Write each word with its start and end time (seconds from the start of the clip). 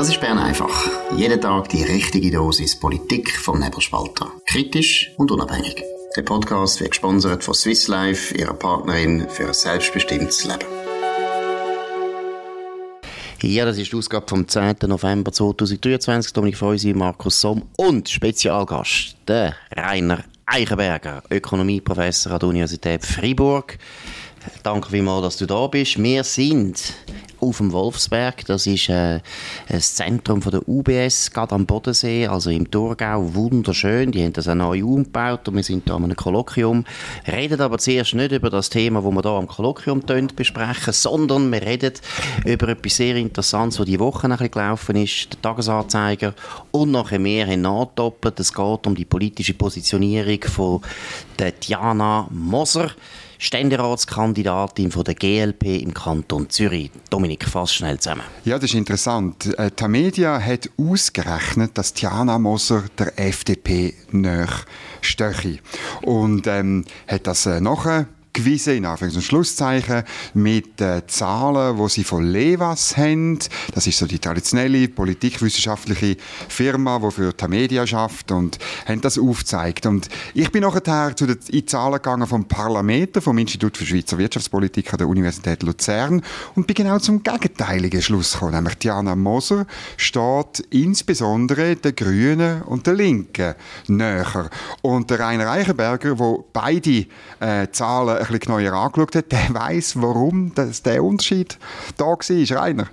Das 0.00 0.08
ist 0.08 0.18
Bern 0.18 0.38
einfach. 0.38 0.88
Jeden 1.14 1.38
Tag 1.42 1.68
die 1.68 1.82
richtige 1.82 2.30
Dosis 2.30 2.74
Politik 2.74 3.36
vom 3.36 3.60
Nebelspalter. 3.60 4.32
Kritisch 4.46 5.12
und 5.18 5.30
unabhängig. 5.30 5.84
Der 6.16 6.22
Podcast 6.22 6.80
wird 6.80 6.92
gesponsert 6.92 7.44
von 7.44 7.52
Swiss 7.52 7.86
Life, 7.86 8.34
ihrer 8.34 8.54
Partnerin 8.54 9.28
für 9.28 9.48
ein 9.48 9.52
selbstbestimmtes 9.52 10.46
Leben. 10.46 10.64
Ja, 13.42 13.66
das 13.66 13.76
ist 13.76 13.92
die 13.92 13.96
Ausgabe 13.96 14.24
vom 14.26 14.48
10. 14.48 14.76
November 14.86 15.32
2023. 15.32 16.32
Dominik 16.32 16.56
Feusi, 16.56 16.94
Markus 16.94 17.38
Somm 17.38 17.64
und 17.76 18.08
Spezialgast, 18.08 19.16
der 19.28 19.54
Rainer 19.76 20.24
Eichenberger, 20.46 21.22
Ökonomieprofessor 21.30 22.32
an 22.32 22.38
der 22.38 22.48
Universität 22.48 23.04
Freiburg. 23.04 23.76
Danke 24.62 24.90
vielmals, 24.90 25.22
dass 25.22 25.36
du 25.36 25.46
da 25.46 25.66
bist. 25.66 26.02
Wir 26.02 26.24
sind 26.24 26.94
auf 27.40 27.58
dem 27.58 27.72
Wolfsberg. 27.72 28.44
Das 28.46 28.66
ist 28.66 28.88
äh, 28.88 29.20
das 29.68 29.94
Zentrum 29.94 30.42
von 30.42 30.52
der 30.52 30.68
UBS, 30.68 31.30
gerade 31.30 31.54
am 31.54 31.66
Bodensee, 31.66 32.26
also 32.26 32.50
im 32.50 32.70
Thurgau. 32.70 33.34
Wunderschön. 33.34 34.12
Die 34.12 34.22
haben 34.22 34.32
das 34.32 34.48
auch 34.48 34.54
neu 34.54 34.84
umgebaut 34.84 35.48
und 35.48 35.56
wir 35.56 35.62
sind 35.62 35.88
da 35.88 35.96
an 35.96 36.04
einem 36.04 36.16
Kolloquium. 36.16 36.84
Reden 37.26 37.60
aber 37.60 37.78
zuerst 37.78 38.14
nicht 38.14 38.32
über 38.32 38.50
das 38.50 38.70
Thema, 38.70 39.02
das 39.02 39.12
wir 39.12 39.22
hier 39.22 39.30
am 39.30 39.48
Kolloquium 39.48 40.02
besprechen, 40.36 40.92
sondern 40.92 41.50
wir 41.50 41.62
reden 41.62 41.92
über 42.44 42.68
etwas 42.68 42.96
sehr 42.96 43.16
Interessantes, 43.16 43.78
was 43.78 43.86
die 43.86 44.00
Woche 44.00 44.26
ein 44.26 44.30
bisschen 44.32 44.50
gelaufen 44.50 44.96
ist, 44.96 45.32
der 45.32 45.42
Tagesanzeiger 45.42 46.34
und 46.70 46.90
nachher 46.90 47.18
mehr 47.18 47.46
haben 47.46 47.62
nachdoppelt. 47.62 48.38
Es 48.40 48.52
geht 48.52 48.86
um 48.86 48.94
die 48.94 49.04
politische 49.04 49.54
Positionierung 49.54 50.42
von 50.44 50.80
der 51.38 51.52
Diana 51.52 52.26
Moser. 52.30 52.90
Ständeratskandidatin 53.40 54.90
von 54.90 55.02
der 55.02 55.14
GLP 55.14 55.82
im 55.82 55.94
Kanton 55.94 56.50
Zürich. 56.50 56.90
Dominik, 57.08 57.48
fass 57.48 57.74
schnell 57.74 57.98
zusammen. 57.98 58.22
Ja, 58.44 58.56
das 58.58 58.64
ist 58.70 58.74
interessant. 58.74 59.58
Äh, 59.58 59.70
die 59.70 59.88
Media 59.88 60.38
hat 60.38 60.68
ausgerechnet, 60.76 61.76
dass 61.78 61.94
Tiana 61.94 62.38
Moser 62.38 62.84
der 62.98 63.18
FDP 63.18 63.94
näher 64.12 64.50
stöche. 65.00 65.58
Und 66.02 66.46
ähm, 66.46 66.84
hat 67.08 67.26
das 67.26 67.46
äh, 67.46 67.62
nachher 67.62 68.06
gewiesen, 68.32 68.74
in 68.76 68.86
Anführungs- 68.86 69.16
und 69.16 69.22
Schlusszeichen, 69.22 70.04
mit 70.34 70.80
äh, 70.80 71.06
Zahlen, 71.06 71.76
die 71.76 71.88
sie 71.88 72.04
von 72.04 72.24
Levas 72.24 72.96
haben. 72.96 73.38
Das 73.74 73.86
ist 73.86 73.98
so 73.98 74.06
die 74.06 74.18
traditionelle 74.18 74.88
politikwissenschaftliche 74.88 76.16
Firma, 76.48 76.98
die 76.98 77.10
für 77.10 77.32
die 77.32 77.48
Media 77.48 77.86
schafft 77.86 78.30
und 78.30 78.58
haben 78.86 79.00
das 79.00 79.18
aufgezeigt. 79.18 79.86
Und 79.86 80.08
ich 80.34 80.50
bin 80.50 80.62
nachher 80.62 81.16
zu 81.16 81.26
den 81.26 81.38
in 81.48 81.66
Zahlen 81.66 81.94
gegangen 81.94 82.26
vom 82.26 82.44
Parlament, 82.46 83.16
vom 83.22 83.36
Institut 83.38 83.76
für 83.76 83.86
Schweizer 83.86 84.18
Wirtschaftspolitik 84.18 84.92
an 84.92 84.98
der 84.98 85.08
Universität 85.08 85.62
Luzern 85.62 86.22
und 86.54 86.66
bin 86.66 86.74
genau 86.74 86.98
zum 86.98 87.22
gegenteiligen 87.22 88.02
Schluss 88.02 88.34
gekommen. 88.34 88.54
Nämlich 88.54 88.76
Diana 88.76 89.16
Moser 89.16 89.66
steht 89.96 90.60
insbesondere 90.70 91.76
den 91.76 91.96
Grünen 91.96 92.62
und 92.62 92.86
den 92.86 92.96
Linken 92.96 93.54
näher. 93.88 94.50
Und 94.82 95.10
der 95.10 95.20
Rainer 95.20 95.50
Eichenberger, 95.50 96.18
wo 96.18 96.46
beide 96.52 97.06
äh, 97.40 97.68
Zahlen 97.72 98.19
ein 98.20 98.26
bisschen 98.26 98.58
genauer 98.58 98.72
angeschaut 98.72 99.16
hat, 99.16 99.32
der 99.32 99.48
weiß, 99.54 100.00
warum 100.00 100.52
das, 100.54 100.82
der 100.82 101.02
Unterschied 101.02 101.58
da 101.96 102.04
war, 102.04 102.62
Rainer. 102.62 102.88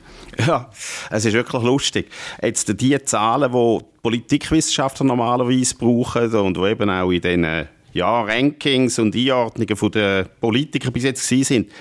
Ja, 0.45 0.69
es 1.09 1.25
ist 1.25 1.33
wirklich 1.33 1.63
lustig. 1.63 2.09
Jetzt 2.41 2.79
die 2.79 3.03
Zahlen, 3.03 3.51
die 3.51 3.85
Politikwissenschaftler 4.01 5.05
normalerweise 5.05 5.75
brauchen 5.75 6.33
und 6.35 6.57
die 6.57 6.61
eben 6.61 6.89
auch 6.89 7.11
in 7.11 7.21
den 7.21 7.67
ja, 7.93 8.21
Rankings 8.21 8.99
und 8.99 9.15
Einordnungen 9.15 9.91
der 9.91 10.25
Politiker 10.39 10.91
bis 10.91 11.03
jetzt 11.03 11.27
sind, 11.27 11.71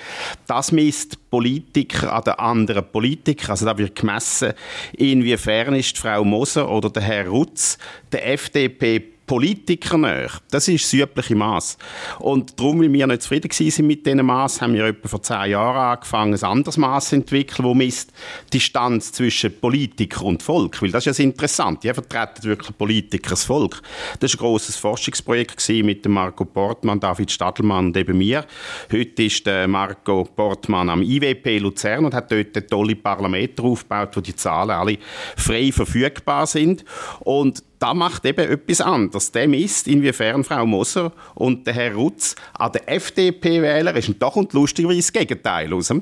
das 0.46 0.72
misst 0.72 1.30
Politiker 1.30 2.12
an 2.12 2.24
den 2.24 2.34
anderen 2.34 2.90
Politikern. 2.90 3.50
Also 3.50 3.66
da 3.66 3.76
wird 3.76 3.94
gemessen, 3.94 4.54
inwiefern 4.96 5.74
ist 5.74 5.98
Frau 5.98 6.24
Moser 6.24 6.70
oder 6.70 6.88
der 6.88 7.02
Herr 7.02 7.28
Rutz 7.28 7.76
der 8.12 8.32
FDP 8.32 9.15
Politiker 9.26 9.98
näher. 9.98 10.30
Das 10.50 10.68
ist 10.68 10.84
das 10.84 10.92
übliche 10.92 11.34
Maß. 11.34 11.78
Und 12.20 12.58
darum, 12.58 12.80
weil 12.80 12.92
wir 12.92 13.06
nicht 13.06 13.22
zufrieden 13.22 13.50
sind 13.50 13.86
mit 13.86 14.06
diesem 14.06 14.26
Maß, 14.26 14.60
haben 14.60 14.74
wir 14.74 14.86
etwa 14.86 15.08
vor 15.08 15.22
zehn 15.22 15.50
Jahren 15.50 15.96
angefangen, 15.96 16.34
ein 16.34 16.44
anderes 16.44 16.76
Maß 16.76 17.08
zu 17.08 17.16
entwickeln, 17.16 17.66
das 17.66 17.74
misst 17.74 18.12
die 18.52 18.58
Distanz 18.58 19.12
zwischen 19.12 19.58
Politiker 19.60 20.24
und 20.24 20.42
Volk. 20.42 20.80
Weil 20.80 20.92
das 20.92 21.06
ist 21.06 21.18
ja 21.18 21.24
interessant. 21.24 21.82
Die 21.82 21.92
vertreten 21.92 22.44
wirklich 22.44 22.76
Politiker 22.78 23.30
das 23.30 23.44
Volk. 23.44 23.82
Das 24.20 24.32
war 24.32 24.38
ein 24.38 24.42
grosses 24.42 24.76
Forschungsprojekt 24.76 25.68
mit 25.68 26.06
Marco 26.08 26.44
Portmann, 26.44 27.00
David 27.00 27.30
Stadelmann 27.30 27.86
und 27.86 27.96
eben 27.96 28.16
mir. 28.16 28.44
Heute 28.92 29.24
ist 29.24 29.46
Marco 29.66 30.24
Portmann 30.24 30.88
am 30.88 31.02
IWP 31.02 31.58
Luzern 31.58 32.04
und 32.04 32.14
hat 32.14 32.30
dort 32.30 32.70
tolle 32.70 32.94
Parlamente 32.94 33.62
aufgebaut, 33.62 34.16
wo 34.16 34.20
die 34.20 34.36
Zahlen 34.36 34.70
alle 34.70 34.98
frei 35.36 35.72
verfügbar 35.72 36.46
sind. 36.46 36.84
Und 37.20 37.62
da 37.78 37.94
macht 37.94 38.24
eben 38.24 38.50
etwas 38.50 38.80
anderes. 38.80 39.32
Dem 39.32 39.52
ist, 39.54 39.86
inwiefern 39.88 40.44
Frau 40.44 40.64
Moser 40.64 41.12
und 41.34 41.66
der 41.66 41.74
Herr 41.74 41.94
Rutz 41.94 42.34
an 42.54 42.72
der 42.72 42.88
FDP-Wähler 42.88 43.94
ist. 43.94 44.08
Und 44.08 44.22
da 44.22 44.30
kommt 44.30 44.52
lustigerweise 44.52 44.98
das 44.98 45.12
Gegenteil 45.12 45.72
raus. 45.72 45.92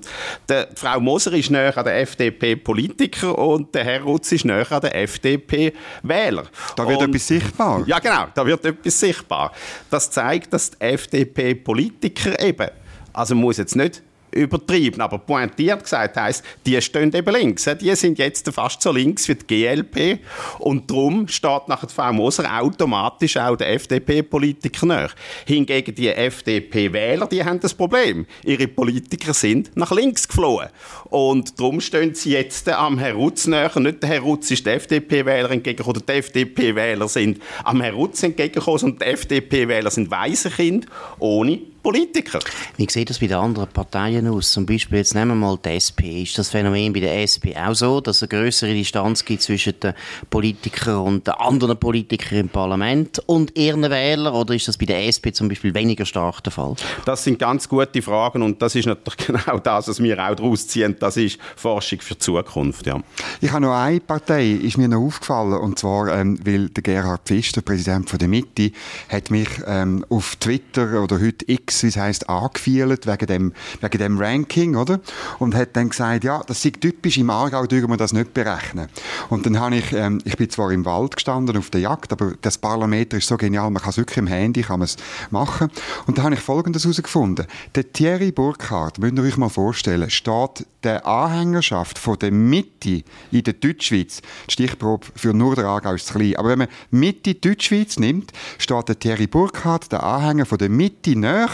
Der, 0.48 0.68
Frau 0.74 1.00
Moser 1.00 1.32
ist 1.32 1.50
näher 1.50 1.76
an 1.76 1.84
der 1.84 2.00
FDP-Politiker 2.00 3.36
und 3.36 3.74
der 3.74 3.84
Herr 3.84 4.02
Rutz 4.02 4.32
ist 4.32 4.44
näher 4.44 4.70
an 4.70 4.80
der 4.80 4.94
FDP-Wähler. 5.02 6.44
Da 6.76 6.88
wird 6.88 7.00
und, 7.00 7.08
etwas 7.08 7.26
sichtbar. 7.26 7.84
Ja, 7.86 7.98
genau, 7.98 8.26
da 8.34 8.46
wird 8.46 8.64
etwas 8.64 9.00
sichtbar. 9.00 9.52
Das 9.90 10.10
zeigt, 10.10 10.52
dass 10.52 10.70
die 10.70 10.80
FDP-Politiker 10.80 12.40
eben, 12.40 12.68
also 13.12 13.34
muss 13.34 13.56
jetzt 13.56 13.76
nicht 13.76 14.02
übertrieben, 14.34 15.00
aber 15.00 15.18
pointiert 15.18 15.82
gesagt 15.82 16.16
heißt, 16.16 16.44
die 16.66 16.80
stehen 16.80 17.12
eben 17.12 17.34
links. 17.34 17.68
Die 17.80 17.94
sind 17.94 18.18
jetzt 18.18 18.48
fast 18.50 18.82
so 18.82 18.92
links 18.92 19.28
wie 19.28 19.34
die 19.34 19.46
GLP 19.46 20.20
und 20.58 20.90
darum 20.90 21.28
steht 21.28 21.68
nachher 21.68 21.88
Frau 21.88 22.12
Moser 22.12 22.60
automatisch 22.60 23.36
auch 23.36 23.56
der 23.56 23.72
FDP-Politiker 23.74 24.86
nach. 24.86 25.14
Hingegen 25.46 25.94
die 25.94 26.08
FDP-Wähler, 26.08 27.26
die 27.26 27.44
haben 27.44 27.60
das 27.60 27.74
Problem. 27.74 28.26
Ihre 28.44 28.68
Politiker 28.68 29.34
sind 29.34 29.76
nach 29.76 29.92
links 29.92 30.26
geflohen 30.26 30.68
und 31.10 31.58
darum 31.58 31.80
stehen 31.80 32.14
sie 32.14 32.32
jetzt 32.32 32.68
am 32.68 32.98
Herr 32.98 33.14
Rutz 33.14 33.46
näher. 33.46 33.70
Nicht 33.78 34.02
der 34.02 34.10
Herr 34.10 34.20
Rutz 34.20 34.50
ist 34.50 34.66
der 34.66 34.74
FDP-Wähler 34.74 35.50
entgegengekommen, 35.50 36.02
die 36.06 36.12
FDP-Wähler 36.12 37.08
sind 37.08 37.40
am 37.62 37.80
Herr 37.80 37.92
Rutz 37.92 38.22
entgegengekommen 38.22 38.82
und 38.84 39.02
die 39.02 39.06
FDP-Wähler 39.06 39.90
sind 39.90 40.10
weise 40.10 40.50
Kinder 40.50 40.88
ohne 41.18 41.73
Politiker. 41.84 42.38
Wie 42.78 42.86
sieht 42.88 43.10
das 43.10 43.18
bei 43.18 43.26
den 43.26 43.36
anderen 43.36 43.68
Parteien 43.68 44.26
aus? 44.26 44.52
Zum 44.52 44.64
Beispiel, 44.64 44.98
jetzt 44.98 45.14
nehmen 45.14 45.38
wir 45.38 45.48
mal 45.48 45.58
die 45.62 45.68
SP. 45.76 46.22
Ist 46.22 46.38
das 46.38 46.48
Phänomen 46.48 46.94
bei 46.94 47.00
der 47.00 47.20
SP 47.20 47.52
auch 47.54 47.74
so, 47.74 48.00
dass 48.00 48.16
es 48.16 48.22
eine 48.22 48.40
größere 48.40 48.72
Distanz 48.72 49.22
gibt 49.22 49.42
zwischen 49.42 49.78
den 49.80 49.92
Politikern 50.30 51.00
und 51.00 51.26
den 51.26 51.34
anderen 51.34 51.78
Politikern 51.78 52.38
im 52.38 52.48
Parlament 52.48 53.18
und 53.26 53.54
ihren 53.58 53.82
Wählern? 53.82 54.32
Oder 54.32 54.54
ist 54.54 54.66
das 54.66 54.78
bei 54.78 54.86
der 54.86 55.04
SP 55.04 55.28
zum 55.32 55.48
Beispiel 55.48 55.74
weniger 55.74 56.06
stark 56.06 56.42
der 56.42 56.52
Fall? 56.52 56.74
Das 57.04 57.22
sind 57.22 57.38
ganz 57.38 57.68
gute 57.68 58.00
Fragen 58.00 58.40
und 58.40 58.62
das 58.62 58.74
ist 58.76 58.86
natürlich 58.86 59.18
genau 59.26 59.58
das, 59.58 59.86
was 59.86 60.02
wir 60.02 60.18
auch 60.18 60.34
daraus 60.34 60.66
ziehen. 60.66 60.96
Das 60.98 61.18
ist 61.18 61.38
Forschung 61.54 62.00
für 62.00 62.14
die 62.14 62.20
Zukunft. 62.20 62.86
Ja. 62.86 62.98
Ich 63.42 63.52
habe 63.52 63.60
noch 63.60 63.74
eine 63.74 64.00
Partei, 64.00 64.52
ist 64.52 64.78
mir 64.78 64.88
noch 64.88 65.02
aufgefallen, 65.02 65.52
und 65.52 65.78
zwar, 65.78 66.18
ähm, 66.18 66.38
weil 66.46 66.70
der 66.70 66.82
Gerhard 66.82 67.26
Pfister, 67.26 67.60
Präsident 67.60 68.08
von 68.08 68.18
der 68.18 68.28
Mitte, 68.28 68.72
hat 69.10 69.30
mich 69.30 69.48
ähm, 69.66 70.06
auf 70.08 70.36
Twitter 70.36 71.02
oder 71.02 71.20
heute 71.20 71.44
X 71.46 71.73
wie 71.82 71.88
es 71.88 71.96
heisst, 71.96 72.28
angefielt 72.28 73.06
wegen 73.06 73.26
dem, 73.26 73.52
wegen 73.80 73.98
dem 73.98 74.18
Ranking, 74.18 74.76
oder? 74.76 75.00
Und 75.38 75.54
hat 75.54 75.76
dann 75.76 75.90
gesagt, 75.90 76.24
ja, 76.24 76.42
das 76.46 76.64
ist 76.64 76.80
typisch, 76.80 77.18
im 77.18 77.30
Aargau 77.30 77.66
dürfen 77.66 77.90
wir 77.90 77.96
das 77.96 78.12
nicht 78.12 78.34
berechnen. 78.34 78.88
Und 79.28 79.46
dann 79.46 79.58
habe 79.58 79.76
ich, 79.76 79.92
ähm, 79.92 80.20
ich 80.24 80.36
bin 80.36 80.50
zwar 80.50 80.70
im 80.72 80.84
Wald 80.84 81.16
gestanden, 81.16 81.56
auf 81.56 81.70
der 81.70 81.80
Jagd, 81.80 82.12
aber 82.12 82.32
das 82.40 82.58
Parlameter 82.58 83.16
ist 83.16 83.28
so 83.28 83.36
genial, 83.36 83.70
man 83.70 83.82
kann 83.82 83.90
es 83.90 83.96
wirklich 83.96 84.18
im 84.18 84.26
Handy, 84.26 84.62
kann 84.62 84.80
man 84.80 84.88
machen. 85.30 85.70
Und 86.06 86.18
da 86.18 86.24
habe 86.24 86.34
ich 86.34 86.40
Folgendes 86.40 86.84
herausgefunden. 86.84 87.46
Der 87.74 87.92
Thierry 87.92 88.32
Burkhardt, 88.32 88.98
müsst 88.98 89.14
ihr 89.14 89.22
euch 89.22 89.36
mal 89.36 89.48
vorstellen, 89.48 90.10
steht 90.10 90.66
der 90.82 91.06
Anhängerschaft 91.06 91.98
von 91.98 92.18
der 92.18 92.30
Mitte 92.30 93.02
in 93.30 93.42
der 93.42 93.54
Deutschschweiz, 93.54 94.20
Stichprobe 94.48 95.06
für 95.16 95.32
nur 95.32 95.56
der 95.56 95.66
Aargau 95.66 95.94
ist 95.94 96.06
zu 96.06 96.14
klein, 96.14 96.36
aber 96.36 96.50
wenn 96.50 96.58
man 96.58 96.68
Mitte 96.90 97.34
Deutschschweiz 97.34 97.98
nimmt, 97.98 98.32
steht 98.58 98.88
der 98.88 98.98
Thierry 98.98 99.26
Burkhardt, 99.26 99.90
der 99.90 100.02
Anhänger 100.02 100.46
von 100.46 100.58
der 100.58 100.68
Mitte, 100.68 101.18
näher 101.18 101.48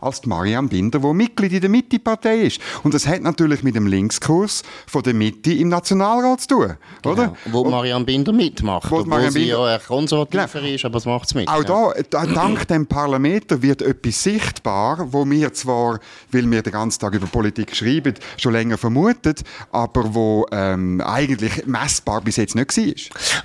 als 0.00 0.20
die 0.20 0.28
Marianne 0.28 0.68
Binder, 0.68 0.98
die 0.98 1.12
Mitglied 1.12 1.52
in 1.52 1.60
der 1.60 1.70
Mitte-Partei 1.70 2.42
ist. 2.42 2.60
Und 2.82 2.94
das 2.94 3.06
hat 3.06 3.22
natürlich 3.22 3.62
mit 3.62 3.74
dem 3.74 3.86
Linkskurs 3.86 4.62
von 4.86 5.02
der 5.02 5.14
Mitte 5.14 5.52
im 5.52 5.68
Nationalrat 5.68 6.42
zu 6.42 6.48
tun, 6.48 6.74
genau. 7.02 7.14
oder? 7.14 7.36
Wo 7.46 7.64
Marianne 7.64 8.04
Binder 8.04 8.32
mitmacht, 8.32 8.90
wo 8.90 8.98
obwohl 9.00 9.30
sie 9.30 9.40
Binder, 9.40 9.70
ja 9.70 9.78
konservativer 9.78 10.60
genau. 10.60 10.74
ist, 10.74 10.84
aber 10.84 10.94
was 10.94 11.06
macht 11.06 11.26
es 11.26 11.34
mit? 11.34 11.48
Auch 11.48 11.64
ja. 11.64 12.02
da, 12.10 12.26
dank 12.26 12.68
dem 12.68 12.86
Parlament 12.86 13.62
wird 13.62 13.82
etwas 13.82 14.22
sichtbar, 14.22 15.12
wo 15.12 15.28
wir 15.28 15.52
zwar, 15.52 15.98
weil 16.30 16.50
wir 16.50 16.62
den 16.62 16.72
ganzen 16.72 17.00
Tag 17.00 17.14
über 17.14 17.26
Politik 17.26 17.74
schreiben, 17.74 18.14
schon 18.36 18.52
länger 18.52 18.78
vermutet, 18.78 19.42
aber 19.70 20.14
wo 20.14 20.46
ähm, 20.52 21.00
eigentlich 21.00 21.66
messbar 21.66 22.20
bis 22.20 22.36
jetzt 22.36 22.54
nicht 22.54 22.76
war. 22.76 22.94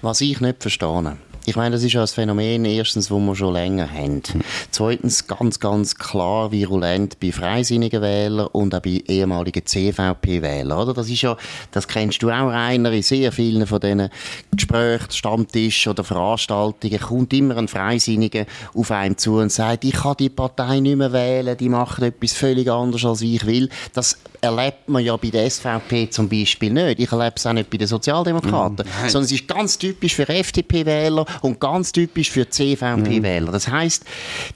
Was 0.01 0.21
ich 0.21 0.39
nicht 0.41 0.61
verstehe, 0.61 1.17
Ich 1.49 1.55
meine, 1.55 1.71
das 1.71 1.83
ist 1.83 1.93
ja 1.93 2.01
ein 2.01 2.07
Phänomen, 2.07 2.63
erstens, 2.63 3.07
das 3.07 3.17
wir 3.17 3.35
schon 3.35 3.53
länger 3.53 3.91
haben. 3.91 4.21
Zweitens, 4.69 5.25
ganz, 5.25 5.59
ganz 5.59 5.95
klar 5.95 6.51
virulent 6.51 7.19
bei 7.19 7.31
freisinnigen 7.31 8.03
Wählern 8.03 8.45
und 8.51 8.75
auch 8.75 8.81
bei 8.81 9.01
ehemaligen 9.07 9.65
CVP-Wählern, 9.65 10.77
oder? 10.77 10.93
Das 10.93 11.09
ist 11.09 11.23
ja, 11.23 11.35
das 11.71 11.87
kennst 11.87 12.21
du 12.21 12.29
auch, 12.29 12.51
Rainer, 12.51 12.91
in 12.91 13.01
sehr 13.01 13.31
vielen 13.31 13.65
von 13.65 13.79
diesen 13.79 14.09
Gesprächen, 14.51 15.09
Stammtischen 15.09 15.91
oder 15.91 16.03
Veranstaltungen 16.03 16.99
kommt 16.99 17.33
immer 17.33 17.57
ein 17.57 17.67
Freisinniger 17.67 18.45
auf 18.75 18.91
einem 18.91 19.17
zu 19.17 19.37
und 19.37 19.51
sagt, 19.51 19.85
ich 19.85 19.93
kann 19.93 20.17
die 20.19 20.29
Partei 20.29 20.81
nicht 20.81 20.97
mehr 20.97 21.11
wählen, 21.13 21.57
die 21.57 21.69
machen 21.69 22.03
etwas 22.03 22.33
völlig 22.33 22.69
anderes, 22.69 23.05
als 23.05 23.21
ich 23.21 23.43
will. 23.47 23.69
Das 23.93 24.19
erlebt 24.41 24.87
man 24.87 25.03
ja 25.03 25.15
bei 25.17 25.29
der 25.29 25.49
SVP 25.49 26.09
zum 26.09 26.29
Beispiel 26.29 26.71
nicht. 26.71 26.99
Ich 26.99 27.11
erlebe 27.11 27.33
es 27.35 27.45
auch 27.45 27.53
nicht 27.53 27.69
bei 27.69 27.77
den 27.77 27.87
Sozialdemokraten. 27.87 28.85
Mm, 28.85 29.09
sondern 29.09 29.25
es 29.25 29.31
ist 29.31 29.47
ganz 29.47 29.77
typisch 29.77 30.15
für 30.15 30.27
FDP-Wähler 30.27 31.25
und 31.43 31.59
ganz 31.59 31.91
typisch 31.91 32.31
für 32.31 32.49
CVP-Wähler. 32.49 33.51
Das 33.51 33.67
heißt, 33.67 34.03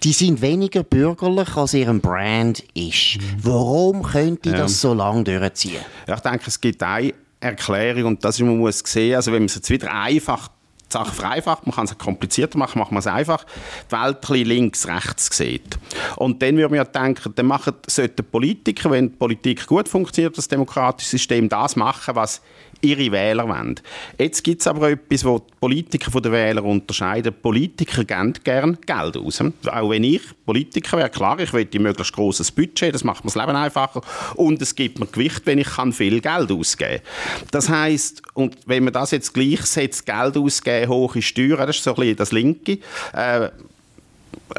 die 0.04 0.14
sind 0.14 0.42
weniger 0.42 0.84
bürgerlich, 0.84 1.56
als 1.56 1.74
ihrem 1.74 2.02
Brand 2.02 2.64
ist. 2.74 3.18
Warum 3.42 4.04
könnte 4.04 4.52
ja. 4.52 4.58
das 4.58 4.82
so 4.82 4.94
lange 4.94 5.24
durchziehen? 5.24 5.82
Ja, 6.08 6.16
ich 6.16 6.22
denke, 6.22 6.44
es 6.48 6.60
gibt 6.60 6.82
eine 6.84 7.14
Erklärung 7.40 8.06
und 8.06 8.24
das 8.24 8.40
ist, 8.40 8.46
man 8.46 8.58
muss 8.58 8.80
sehen, 8.80 9.16
also 9.16 9.32
wenn 9.32 9.42
man 9.42 9.48
es 9.48 9.56
jetzt 9.56 9.70
wieder 9.70 9.94
einfach 9.94 10.48
die 10.48 10.94
Sache 10.94 11.12
vereinfacht, 11.12 11.66
man 11.66 11.76
kann 11.76 11.86
es 11.86 11.98
komplizierter 11.98 12.58
machen, 12.58 12.80
macht 12.80 12.92
man 12.92 13.00
es 13.00 13.08
einfach, 13.08 13.46
die 13.90 13.96
Welt 13.96 14.30
ein 14.30 14.46
links, 14.46 14.88
rechts 14.88 15.36
sieht. 15.36 15.78
Und 16.18 16.42
dann 16.42 16.56
würde 16.56 16.70
man 16.70 16.78
ja 16.78 16.84
denken, 16.86 17.34
dann 17.36 17.46
machen, 17.48 17.74
sollten 17.88 18.24
Politiker, 18.26 18.92
wenn 18.92 19.10
die 19.10 19.16
Politik 19.16 19.66
gut 19.66 19.90
funktioniert, 19.90 20.38
das 20.38 20.48
demokratische 20.48 21.10
System, 21.10 21.50
das 21.50 21.76
machen, 21.76 22.16
was 22.16 22.42
ihre 22.84 23.12
Wähler 23.12 23.48
wollen. 23.48 23.80
Jetzt 24.20 24.44
gibt 24.44 24.62
es 24.62 24.68
aber 24.68 24.92
etwas, 24.92 25.24
wo 25.26 25.40
die 25.40 25.54
Politiker 25.60 26.12
von 26.12 26.22
den 26.22 26.32
Wählern 26.32 26.66
unterscheiden. 26.66 27.34
Politiker 27.42 28.04
geben 28.04 28.34
gerne 28.44 28.78
Geld 28.86 29.18
aus. 29.18 29.42
Auch 29.42 29.90
wenn 29.90 30.04
ich 30.04 30.22
Politiker 30.46 30.98
wäre, 30.98 31.10
klar, 31.10 31.40
ich 31.40 31.54
will 31.54 31.68
ein 31.74 31.82
möglichst 31.82 32.14
grosses 32.14 32.52
Budget, 32.52 32.94
das 32.94 33.04
macht 33.04 33.24
mir 33.24 33.32
das 33.32 33.36
Leben 33.36 33.56
einfacher 33.56 34.02
und 34.36 34.62
es 34.62 34.76
gibt 34.76 35.00
mir 35.00 35.08
Gewicht, 35.08 35.42
wenn 35.46 35.60
ich 35.60 35.70
viel 35.92 36.20
Geld 36.22 36.52
ausgeben 36.52 37.02
kann. 37.02 37.48
Das 37.52 37.70
heisst, 37.70 38.22
und 38.34 38.58
wenn 38.66 38.84
man 38.84 38.94
das 38.94 39.12
jetzt 39.12 39.34
gleichsetzt, 39.34 40.06
Geld 40.06 40.38
ausgeben, 40.38 40.90
hohe 40.90 41.22
Steuern, 41.22 41.66
das 41.68 41.78
ist 41.78 41.84
so 41.84 41.92
ein 41.92 41.96
bisschen 41.96 42.16
das 42.18 42.32
Linke, 42.32 42.80
äh, 43.14 43.50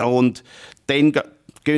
und 0.03 0.43
dann 0.87 1.13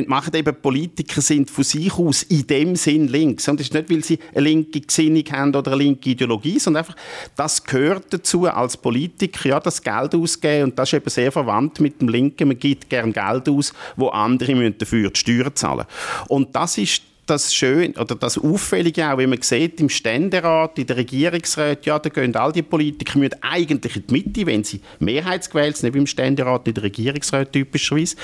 machen 0.07 0.33
eben 0.35 0.55
Politiker 0.61 1.21
sind 1.21 1.49
von 1.49 1.63
sich 1.63 1.93
aus 1.93 2.23
in 2.23 2.45
dem 2.47 2.75
Sinn 2.75 3.07
links. 3.07 3.47
Und 3.47 3.59
das 3.59 3.67
ist 3.67 3.73
nicht, 3.73 3.89
weil 3.89 4.03
sie 4.03 4.19
eine 4.33 4.41
linke 4.41 4.81
Gesinnung 4.81 5.23
haben 5.31 5.55
oder 5.55 5.71
eine 5.71 5.83
linke 5.83 6.09
Ideologie, 6.09 6.59
sondern 6.59 6.83
einfach, 6.83 6.95
das 7.35 7.63
gehört 7.63 8.05
dazu 8.11 8.45
als 8.45 8.77
Politiker, 8.77 9.49
ja, 9.49 9.59
das 9.59 9.81
Geld 9.81 10.13
ausgeben 10.13 10.65
und 10.65 10.79
das 10.79 10.89
ist 10.89 10.93
eben 10.93 11.09
sehr 11.09 11.31
verwandt 11.31 11.79
mit 11.79 12.01
dem 12.01 12.09
Linken. 12.09 12.47
Man 12.47 12.59
gibt 12.59 12.89
gern 12.89 13.13
Geld 13.13 13.49
aus, 13.49 13.73
wo 13.95 14.09
andere 14.09 14.55
müssen 14.55 14.77
dafür 14.77 15.09
die 15.09 15.19
Steuern 15.19 15.55
zahlen. 15.55 15.85
Und 16.27 16.55
das 16.55 16.77
ist 16.77 17.01
das 17.29 17.53
schön 17.53 17.95
oder 17.97 18.15
das 18.15 18.37
Auffällige 18.37 19.11
auch, 19.11 19.17
wie 19.17 19.27
man 19.27 19.41
sieht, 19.41 19.79
im 19.79 19.89
Ständerat, 19.89 20.79
in 20.79 20.87
der 20.87 20.97
Regierungsrat, 20.97 21.85
ja, 21.85 21.99
da 21.99 22.09
gehen 22.09 22.35
all 22.35 22.51
die 22.51 22.61
Politiker 22.61 23.19
müssen 23.19 23.35
eigentlich 23.41 23.95
in 23.95 24.07
die 24.07 24.13
Mitte, 24.13 24.45
wenn 24.45 24.63
sie 24.63 24.81
mehrheitsgewählt 24.99 25.77
sind, 25.77 25.87
nicht 25.87 25.93
wie 25.95 25.99
im 25.99 26.07
Ständerat, 26.07 26.67
in 26.67 26.73
der 26.73 26.83
Regierungsrat 26.83 27.51
typischerweise. 27.51 28.15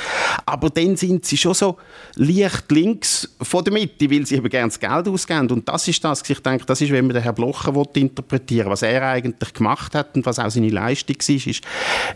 Aber 0.45 0.69
dann 0.69 0.95
sind 0.97 1.25
sie 1.25 1.37
schon 1.37 1.53
so 1.53 1.77
leicht 2.15 2.71
links 2.71 3.29
von 3.41 3.63
der 3.63 3.73
Mitte, 3.73 4.09
weil 4.09 4.25
sie 4.25 4.35
eben 4.35 4.49
gerne 4.49 4.69
das 4.69 4.79
Geld 4.79 5.07
ausgeben. 5.07 5.51
Und 5.51 5.67
das 5.67 5.87
ist 5.87 6.03
das, 6.03 6.27
ich 6.27 6.39
denke, 6.39 6.65
das 6.65 6.81
ist, 6.81 6.91
wenn 6.91 7.05
man 7.05 7.13
den 7.13 7.23
Herrn 7.23 7.35
Blocher 7.35 7.73
interpretieren 7.93 8.69
was 8.69 8.81
er 8.81 9.03
eigentlich 9.03 9.53
gemacht 9.53 9.95
hat 9.95 10.15
und 10.15 10.25
was 10.25 10.39
auch 10.39 10.49
seine 10.49 10.69
Leistung 10.69 11.15
war, 11.15 11.47
ist, 11.47 11.63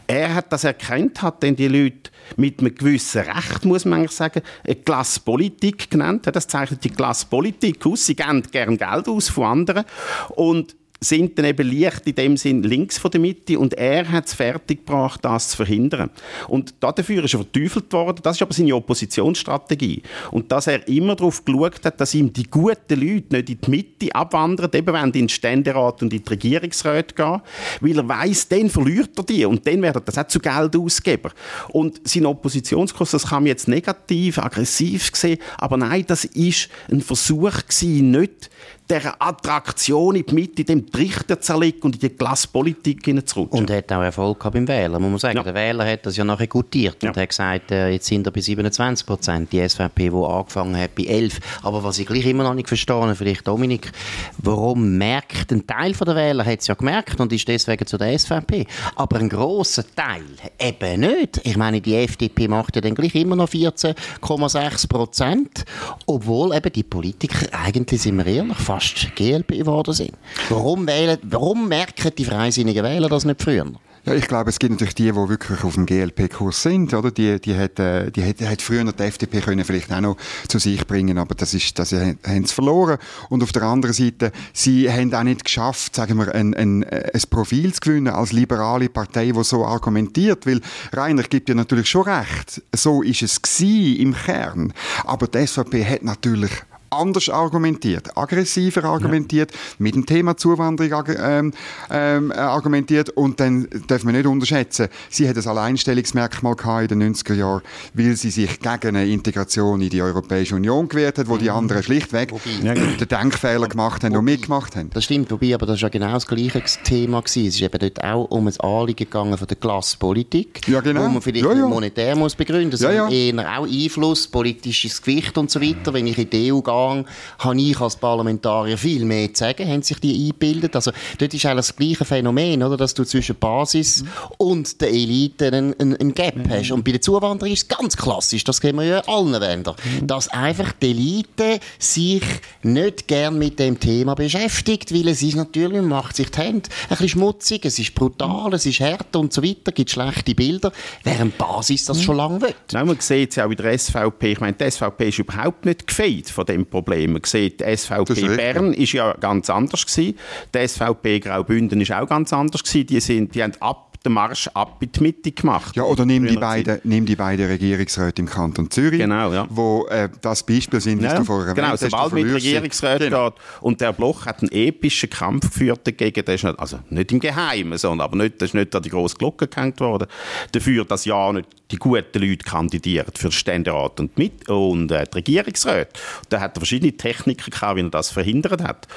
er 0.07 0.33
hat 0.33 0.51
das 0.51 0.63
erkannt, 0.63 1.21
hat 1.21 1.43
denn 1.43 1.55
die 1.55 1.67
Leute 1.67 2.11
mit 2.35 2.59
einem 2.59 2.75
gewissen 2.75 3.21
Recht, 3.21 3.65
muss 3.65 3.85
man 3.85 3.99
eigentlich 3.99 4.11
sagen, 4.11 4.41
eine 4.65 4.75
Klasspolitik 4.75 5.89
genannt. 5.89 6.27
Das 6.31 6.47
zeichnet 6.47 6.76
die 6.83 6.89
Klasspolitik 6.89 7.85
aus. 7.85 8.05
Sie 8.05 8.15
geben 8.15 8.43
gerne 8.51 8.77
Geld 8.77 9.07
aus 9.07 9.29
von 9.29 9.45
anderen. 9.45 9.85
Und 10.29 10.75
sind 10.99 11.37
dann 11.37 11.45
eben 11.45 11.69
leicht 11.69 12.07
in 12.07 12.15
dem 12.15 12.37
Sinn 12.37 12.63
links 12.63 12.97
von 12.97 13.11
der 13.11 13.19
Mitte 13.19 13.59
und 13.59 13.75
er 13.75 14.11
hat 14.11 14.25
es 14.25 14.33
fertiggebracht, 14.33 15.23
das 15.23 15.49
zu 15.49 15.57
verhindern. 15.57 16.09
Und 16.47 16.73
dafür 16.79 17.23
ist 17.23 17.33
er 17.33 17.39
verteufelt 17.39 17.93
worden. 17.93 18.19
Das 18.23 18.37
ist 18.37 18.41
aber 18.41 18.53
seine 18.53 18.75
Oppositionsstrategie. 18.75 20.01
Und 20.31 20.51
dass 20.51 20.67
er 20.67 20.87
immer 20.87 21.15
darauf 21.15 21.45
geschaut 21.45 21.85
hat, 21.85 22.01
dass 22.01 22.15
ihm 22.15 22.33
die 22.33 22.49
guten 22.49 22.99
Leute 22.99 23.35
nicht 23.35 23.49
in 23.49 23.61
die 23.61 23.69
Mitte 23.69 24.15
abwandern, 24.15 24.71
eben 24.73 24.93
wenn 24.93 25.11
die 25.11 25.19
in 25.19 25.25
den 25.25 25.29
Ständerat 25.29 26.01
und 26.01 26.13
in 26.13 26.23
die 26.23 26.29
Regierungsräte 26.29 27.13
gehen, 27.13 27.41
weil 27.81 27.97
er 27.97 28.07
weiß, 28.07 28.47
dann 28.49 28.69
verliert 28.69 29.11
er 29.17 29.23
die 29.23 29.45
und 29.45 29.65
dann 29.67 29.81
wird 29.81 29.95
er 29.95 30.01
das 30.01 30.17
auch 30.17 30.27
zu 30.27 30.39
Geldausgeber. 30.39 31.31
Und 31.69 32.07
sein 32.07 32.25
Oppositionskurs, 32.25 33.11
das 33.11 33.29
man 33.29 33.45
jetzt 33.45 33.67
negativ, 33.67 34.39
aggressiv 34.39 35.11
sehen, 35.13 35.37
aber 35.57 35.77
nein, 35.77 36.05
das 36.07 36.25
ist 36.25 36.69
ein 36.91 37.01
Versuch 37.01 37.51
gewesen, 37.67 38.11
nicht 38.11 38.49
dieser 38.89 39.21
Attraktion 39.21 40.15
in 40.15 40.25
die 40.25 40.33
Mitte, 40.33 40.63
dem 40.63 40.89
Trichter 40.89 41.39
zerlegen 41.39 41.81
und 41.81 41.95
in 41.95 42.01
die 42.01 42.09
Glasspolitik 42.09 43.03
hineinzurutschen. 43.05 43.59
Und 43.59 43.71
hat 43.71 43.91
auch 43.91 44.01
Erfolg 44.01 44.39
gehabt 44.39 44.53
beim 44.53 44.67
Wähler, 44.67 44.99
muss 44.99 45.09
man 45.09 45.19
sagen. 45.19 45.37
Ja. 45.37 45.43
Der 45.43 45.53
Wähler 45.53 45.85
hat 45.89 46.05
das 46.05 46.15
ja 46.15 46.23
nachher 46.23 46.47
gutiert 46.47 47.03
ja. 47.03 47.09
und 47.09 47.17
hat 47.17 47.29
gesagt, 47.29 47.71
äh, 47.71 47.89
jetzt 47.89 48.07
sind 48.07 48.25
er 48.25 48.31
bei 48.31 48.41
27 48.41 49.05
Prozent, 49.05 49.51
die 49.51 49.67
SVP, 49.67 50.09
die 50.09 50.15
angefangen 50.15 50.77
hat 50.77 50.95
bei 50.95 51.03
11. 51.03 51.39
Aber 51.63 51.83
was 51.83 51.99
ich 51.99 52.07
gleich 52.07 52.25
immer 52.25 52.43
noch 52.43 52.53
nicht 52.53 52.67
verstehe, 52.67 53.15
vielleicht 53.15 53.47
Dominik, 53.47 53.91
warum 54.37 54.97
merkt 54.97 55.51
ein 55.51 55.65
Teil 55.67 55.93
der 55.93 56.15
Wähler, 56.15 56.45
hat 56.45 56.59
es 56.59 56.67
ja 56.67 56.75
gemerkt 56.75 57.19
und 57.19 57.33
ist 57.33 57.47
deswegen 57.47 57.85
zu 57.85 57.97
der 57.97 58.17
SVP, 58.17 58.65
aber 58.95 59.17
ein 59.17 59.29
grosser 59.29 59.83
Teil 59.95 60.23
eben 60.59 61.01
nicht. 61.01 61.41
Ich 61.43 61.57
meine, 61.57 61.81
die 61.81 61.95
FDP 61.95 62.47
macht 62.47 62.75
ja 62.75 62.81
dann 62.81 62.95
gleich 62.95 63.15
immer 63.15 63.35
noch 63.35 63.49
14,6 63.49 64.87
Prozent, 64.87 65.65
obwohl 66.05 66.55
eben 66.55 66.71
die 66.71 66.83
Politiker 66.83 67.47
eigentlich, 67.51 68.01
sind 68.01 68.17
wir 68.17 68.25
ehrlich, 68.25 68.57
fast 68.77 69.15
GLP 69.15 69.59
geworden 69.59 69.93
sind. 69.93 70.11
Warum, 70.49 70.87
wählen, 70.87 71.17
warum 71.23 71.67
merken 71.67 72.11
die 72.15 72.25
freisinnigen 72.25 72.83
Wähler 72.83 73.09
das 73.09 73.25
nicht 73.25 73.41
früher? 73.41 73.65
Ja, 74.05 74.13
ich 74.13 74.27
glaube, 74.27 74.49
es 74.49 74.59
gibt 74.59 74.71
natürlich 74.71 74.95
die, 74.95 75.11
die 75.11 75.15
wirklich 75.15 75.65
auf 75.65 75.73
dem 75.73 75.85
GLP-Kurs 75.85 76.61
sind, 76.61 76.93
oder? 76.93 77.11
Die, 77.11 77.41
die 77.41 77.57
hat, 77.57 77.77
äh, 77.77 78.09
die 78.09 78.23
hat, 78.23 78.39
hat 78.39 78.61
früher 78.61 78.85
die 78.85 79.03
FDP 79.03 79.41
können 79.41 79.65
vielleicht 79.65 79.91
auch 79.91 79.99
noch 79.99 80.17
zu 80.47 80.59
sich 80.59 80.87
bringen, 80.87 81.17
aber 81.17 81.35
das 81.35 81.53
ist, 81.53 81.77
das 81.77 81.91
haben 81.91 82.45
sie 82.45 82.53
verloren. 82.53 82.99
Und 83.27 83.43
auf 83.43 83.51
der 83.51 83.63
anderen 83.63 83.93
Seite, 83.93 84.31
sie 84.53 84.89
haben 84.89 85.13
auch 85.13 85.23
nicht 85.23 85.43
geschafft, 85.43 85.95
sagen 85.95 86.17
wir, 86.19 86.33
ein, 86.33 86.53
ein, 86.53 86.85
ein 86.85 87.21
Profil 87.29 87.73
zu 87.73 87.81
gewinnen 87.81 88.13
als 88.13 88.31
liberale 88.31 88.87
Partei, 88.87 89.33
die 89.33 89.43
so 89.43 89.65
argumentiert, 89.65 90.45
weil 90.45 90.61
Rainer 90.93 91.23
gibt 91.23 91.49
ja 91.49 91.55
natürlich 91.55 91.89
schon 91.89 92.03
recht. 92.03 92.61
So 92.73 93.01
ist 93.01 93.23
es 93.23 93.41
im 93.59 94.13
Kern. 94.13 94.71
Aber 95.03 95.27
die 95.27 95.45
SVP 95.45 95.83
hat 95.83 96.03
natürlich 96.03 96.51
anders 96.89 97.29
argumentiert, 97.29 98.15
aggressiver 98.17 98.83
argumentiert, 98.83 99.51
ja. 99.51 99.57
mit 99.79 99.95
dem 99.95 100.05
Thema 100.05 100.37
Zuwanderung 100.37 101.05
ähm, 101.19 101.53
ähm, 101.89 102.31
argumentiert 102.31 103.09
und 103.09 103.39
dann 103.39 103.67
darf 103.87 104.03
man 104.03 104.15
nicht 104.15 104.25
unterschätzen, 104.25 104.87
sie 105.09 105.27
hat 105.27 105.37
ein 105.37 105.47
Alleinstellungsmerkmal 105.47 106.83
in 106.83 106.99
den 106.99 107.15
90er 107.15 107.33
Jahren, 107.33 107.61
weil 107.93 108.15
sie 108.15 108.29
sich 108.29 108.59
gegen 108.59 108.95
eine 108.95 109.05
Integration 109.05 109.81
in 109.81 109.89
die 109.89 110.01
Europäische 110.01 110.55
Union 110.55 110.87
gewehrt 110.87 111.17
hat, 111.17 111.27
wo 111.27 111.37
die 111.37 111.49
mhm. 111.49 111.57
anderen 111.57 111.83
schlichtweg 111.83 112.31
wobei, 112.31 112.73
den 112.73 113.07
Denkfehler 113.07 113.67
gemacht 113.67 114.03
haben 114.03 114.11
wobei, 114.11 114.19
und 114.19 114.25
mitgemacht 114.25 114.75
haben. 114.75 114.89
Das 114.91 115.03
stimmt, 115.03 115.31
wobei, 115.31 115.53
aber 115.53 115.65
das 115.65 115.75
ist 115.75 115.81
ja 115.81 115.89
genau 115.89 116.13
das 116.13 116.27
gleiche 116.27 116.61
Thema 116.83 117.21
gewesen. 117.21 117.47
Es 117.47 117.55
ist 117.55 117.61
eben 117.61 117.79
dort 117.79 118.03
auch 118.03 118.25
um 118.25 118.47
ein 118.47 118.59
Anliegen 118.59 119.05
gegangen 119.05 119.37
von 119.37 119.47
der 119.47 119.57
Klasspolitik, 119.57 120.67
ja, 120.67 120.81
genau. 120.81 121.05
wo 121.05 121.09
man 121.09 121.21
vielleicht 121.21 121.45
ja, 121.45 121.53
ja. 121.53 121.67
monetär 121.67 122.15
muss 122.15 122.35
begründen, 122.35 122.77
sondern 122.77 123.11
ja, 123.11 123.17
eher 123.17 123.59
auch 123.59 123.67
Einfluss, 123.67 124.27
politisches 124.27 125.01
Gewicht 125.01 125.37
und 125.37 125.51
so 125.51 125.61
weiter. 125.61 125.93
Wenn 125.93 126.07
ich 126.07 126.17
in 126.17 126.29
die 126.29 126.51
EU 126.51 126.61
gehe, 126.61 126.73
Umgang 126.77 127.05
habe 127.39 127.61
ich 127.61 127.79
als 127.79 127.95
Parlamentarier 127.95 128.77
viel 128.77 129.05
mehr 129.05 129.33
zu 129.33 129.43
sagen, 129.43 129.67
haben 129.67 129.81
sich 129.81 129.99
die 129.99 130.27
eingebildet. 130.27 130.75
Also 130.75 130.91
dort 131.17 131.33
ist 131.33 131.45
eigentlich 131.45 131.67
das 131.67 131.75
gleiche 131.75 132.05
Phänomen, 132.05 132.63
oder, 132.63 132.77
dass 132.77 132.93
du 132.93 133.03
zwischen 133.03 133.35
Basis 133.35 134.03
mhm. 134.03 134.09
und 134.37 134.81
der 134.81 134.89
Elite 134.89 135.47
einen, 135.47 135.79
einen, 135.79 135.95
einen 135.97 136.13
Gap 136.13 136.35
mhm. 136.35 136.49
hast. 136.49 136.71
Und 136.71 136.83
bei 136.83 136.91
der 136.91 137.01
Zuwanderung 137.01 137.51
ist 137.51 137.63
es 137.63 137.77
ganz 137.77 137.95
klassisch, 137.97 138.43
das 138.43 138.61
kennen 138.61 138.79
wir 138.79 138.85
ja 138.85 138.99
in 138.99 139.07
allen 139.07 139.41
Ländern, 139.41 139.75
mhm. 139.83 140.07
dass 140.07 140.27
einfach 140.29 140.71
die 140.73 140.91
Elite 140.91 141.59
sich 141.79 142.23
nicht 142.63 143.07
gern 143.07 143.37
mit 143.37 143.59
dem 143.59 143.79
Thema 143.79 144.15
beschäftigt, 144.15 144.93
weil 144.93 145.07
es 145.07 145.21
ist 145.21 145.35
natürlich, 145.35 145.81
man 145.81 145.89
macht 145.89 146.15
sich 146.15 146.29
die 146.31 146.39
Hände 146.39 146.69
ein 146.83 146.89
bisschen 146.89 147.09
schmutzig, 147.09 147.65
es 147.65 147.79
ist 147.79 147.93
brutal, 147.95 148.53
es 148.53 148.65
ist 148.65 148.79
hart 148.79 149.15
und 149.15 149.33
so 149.33 149.43
weiter, 149.43 149.71
gibt 149.71 149.91
schlechte 149.91 150.35
Bilder, 150.35 150.71
während 151.03 151.33
die 151.33 151.37
Basis 151.37 151.85
das 151.85 151.97
mhm. 151.97 152.01
schon 152.01 152.17
lange 152.17 152.41
will. 152.41 152.55
Nein, 152.71 152.87
man 152.87 152.99
sieht 152.99 153.31
es 153.31 153.35
ja 153.37 153.45
auch 153.45 153.51
in 153.51 153.57
der 153.57 153.77
SVP, 153.77 154.31
ich 154.31 154.39
meine, 154.39 154.53
die 154.53 154.69
SVP 154.69 155.09
ist 155.09 155.19
überhaupt 155.19 155.65
nicht 155.65 155.87
gefeit 155.87 156.29
von 156.29 156.45
dem 156.45 156.65
Problem. 156.69 157.13
Man 157.13 157.23
sieht, 157.23 157.61
die 157.61 157.77
SVP 157.77 158.35
Bern 158.35 158.73
ist 158.73 158.93
ja 158.93 159.13
ganz 159.13 159.49
anders 159.49 159.85
gewesen. 159.85 160.17
Die 160.53 160.67
SVP 160.67 161.19
Graubünden 161.19 161.81
ist 161.81 161.91
auch 161.91 162.07
ganz 162.07 162.33
anders 162.33 162.63
gewesen. 162.63 162.87
Die, 162.87 162.99
sind, 162.99 163.35
die 163.35 163.43
haben 163.43 163.53
ab 163.59 163.86
den 164.05 164.13
Marsch 164.13 164.47
ab 164.53 164.77
in 164.81 164.91
die 164.91 165.01
Mitte 165.01 165.31
gemacht. 165.31 165.75
Ja, 165.75 165.83
oder 165.83 166.05
nimm 166.05 166.27
die, 166.27 166.37
beiden, 166.37 166.79
nimm 166.83 167.05
die 167.05 167.15
beiden 167.15 167.45
Regierungsräte 167.47 168.21
im 168.21 168.27
Kanton 168.27 168.69
Zürich, 168.69 168.99
genau, 168.99 169.31
ja. 169.33 169.47
wo 169.49 169.85
äh, 169.87 170.09
das 170.21 170.43
Beispiel 170.43 170.79
sind, 170.81 171.03
was 171.03 171.13
ja, 171.13 171.19
du 171.19 171.25
vorher 171.25 171.53
genau, 171.53 171.75
sobald 171.75 172.13
mit 172.13 172.33
Regierungsräten 172.33 173.09
genau. 173.09 173.31
geht. 173.31 173.39
Und 173.61 173.81
der 173.81 173.93
Bloch 173.93 174.25
hat 174.25 174.41
einen 174.41 174.51
epischen 174.51 175.09
Kampf 175.09 175.49
geführt 175.49 175.81
dagegen, 175.85 176.23
der 176.23 176.35
ist 176.35 176.43
nicht, 176.43 176.59
also 176.59 176.79
nicht 176.89 177.11
im 177.11 177.19
Geheimen, 177.19 177.77
sondern 177.77 178.05
aber 178.05 178.17
nicht, 178.17 178.41
das 178.41 178.49
ist 178.49 178.53
nicht 178.53 178.75
an 178.75 178.83
die 178.83 178.89
grosse 178.89 179.15
Glocke 179.15 179.47
gehängt 179.47 179.79
worden, 179.79 180.07
dafür, 180.51 180.85
dass 180.85 181.05
ja 181.05 181.31
nicht 181.33 181.47
die 181.71 181.77
guten 181.77 182.19
Leute 182.19 182.45
kandidieren 182.45 183.11
für 183.13 183.27
den 183.27 183.31
Ständerat 183.31 183.99
und, 183.99 184.17
mit, 184.17 184.47
und 184.49 184.91
äh, 184.91 185.05
die 185.05 185.15
Regierungsräte. 185.15 185.91
Da 186.29 186.39
hat 186.39 186.55
er 186.55 186.61
verschiedene 186.61 186.95
Techniken 186.95 187.51
gehabt, 187.51 187.75
wie 187.75 187.81
er 187.81 187.89
das 187.89 188.11
verhindert 188.11 188.63
hat. 188.63 188.87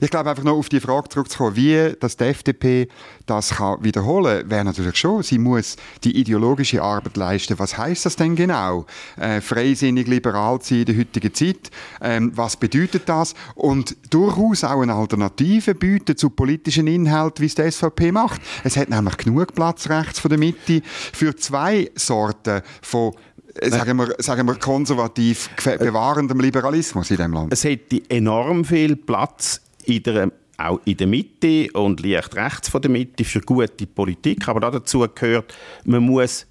Ich 0.00 0.10
glaube 0.10 0.30
einfach 0.30 0.44
noch 0.44 0.56
auf 0.56 0.68
die 0.68 0.80
Frage 0.80 1.08
zurückzukommen, 1.08 1.56
wie 1.56 1.94
das 1.98 2.16
die 2.16 2.24
FDP 2.24 2.88
das 3.26 3.50
kann 3.50 3.82
wiederholen, 3.82 4.41
wäre 4.44 4.64
natürlich 4.64 4.96
schon, 4.96 5.22
sie 5.22 5.38
muss 5.38 5.76
die 6.04 6.16
ideologische 6.16 6.82
Arbeit 6.82 7.16
leisten. 7.16 7.58
Was 7.58 7.76
heißt 7.76 8.06
das 8.06 8.16
denn 8.16 8.36
genau? 8.36 8.86
Äh, 9.16 9.40
freisinnig 9.40 10.06
liberal 10.06 10.60
sein 10.62 10.78
in 10.78 10.84
der 10.86 10.98
heutigen 10.98 11.34
Zeit. 11.34 11.70
Ähm, 12.00 12.32
was 12.34 12.56
bedeutet 12.56 13.08
das? 13.08 13.34
Und 13.54 13.96
durchaus 14.10 14.64
auch 14.64 14.80
eine 14.80 14.94
Alternative 14.94 15.74
bieten 15.74 16.16
zu 16.16 16.30
politischen 16.30 16.86
Inhalten, 16.86 17.42
wie 17.42 17.46
es 17.46 17.54
die 17.54 17.70
SVP 17.70 18.12
macht. 18.12 18.40
Es 18.64 18.76
hat 18.76 18.90
nämlich 18.90 19.16
genug 19.16 19.54
Platz 19.54 19.88
rechts 19.88 20.18
von 20.18 20.28
der 20.28 20.38
Mitte 20.38 20.82
für 21.12 21.36
zwei 21.36 21.90
Sorten 21.94 22.62
von 22.80 23.12
äh, 23.54 23.70
sagen 23.70 23.98
wir, 23.98 24.14
sagen 24.18 24.46
wir 24.46 24.54
konservativ 24.54 25.50
bewahrendem 25.56 26.40
Liberalismus 26.40 27.10
in 27.10 27.18
dem 27.18 27.32
Land. 27.32 27.52
Es 27.52 27.64
hätte 27.64 28.00
enorm 28.08 28.64
viel 28.64 28.96
Platz 28.96 29.60
in 29.84 30.02
der 30.02 30.32
auch 30.58 30.80
in 30.84 30.96
der 30.96 31.06
Mitte 31.06 31.68
und 31.72 32.04
leicht 32.04 32.34
rechts 32.36 32.68
von 32.68 32.82
der 32.82 32.90
Mitte 32.90 33.24
für 33.24 33.40
gute 33.40 33.86
Politik. 33.86 34.48
Aber 34.48 34.60
dazu 34.60 35.06
gehört, 35.14 35.54
man 35.84 36.02
muss 36.02 36.46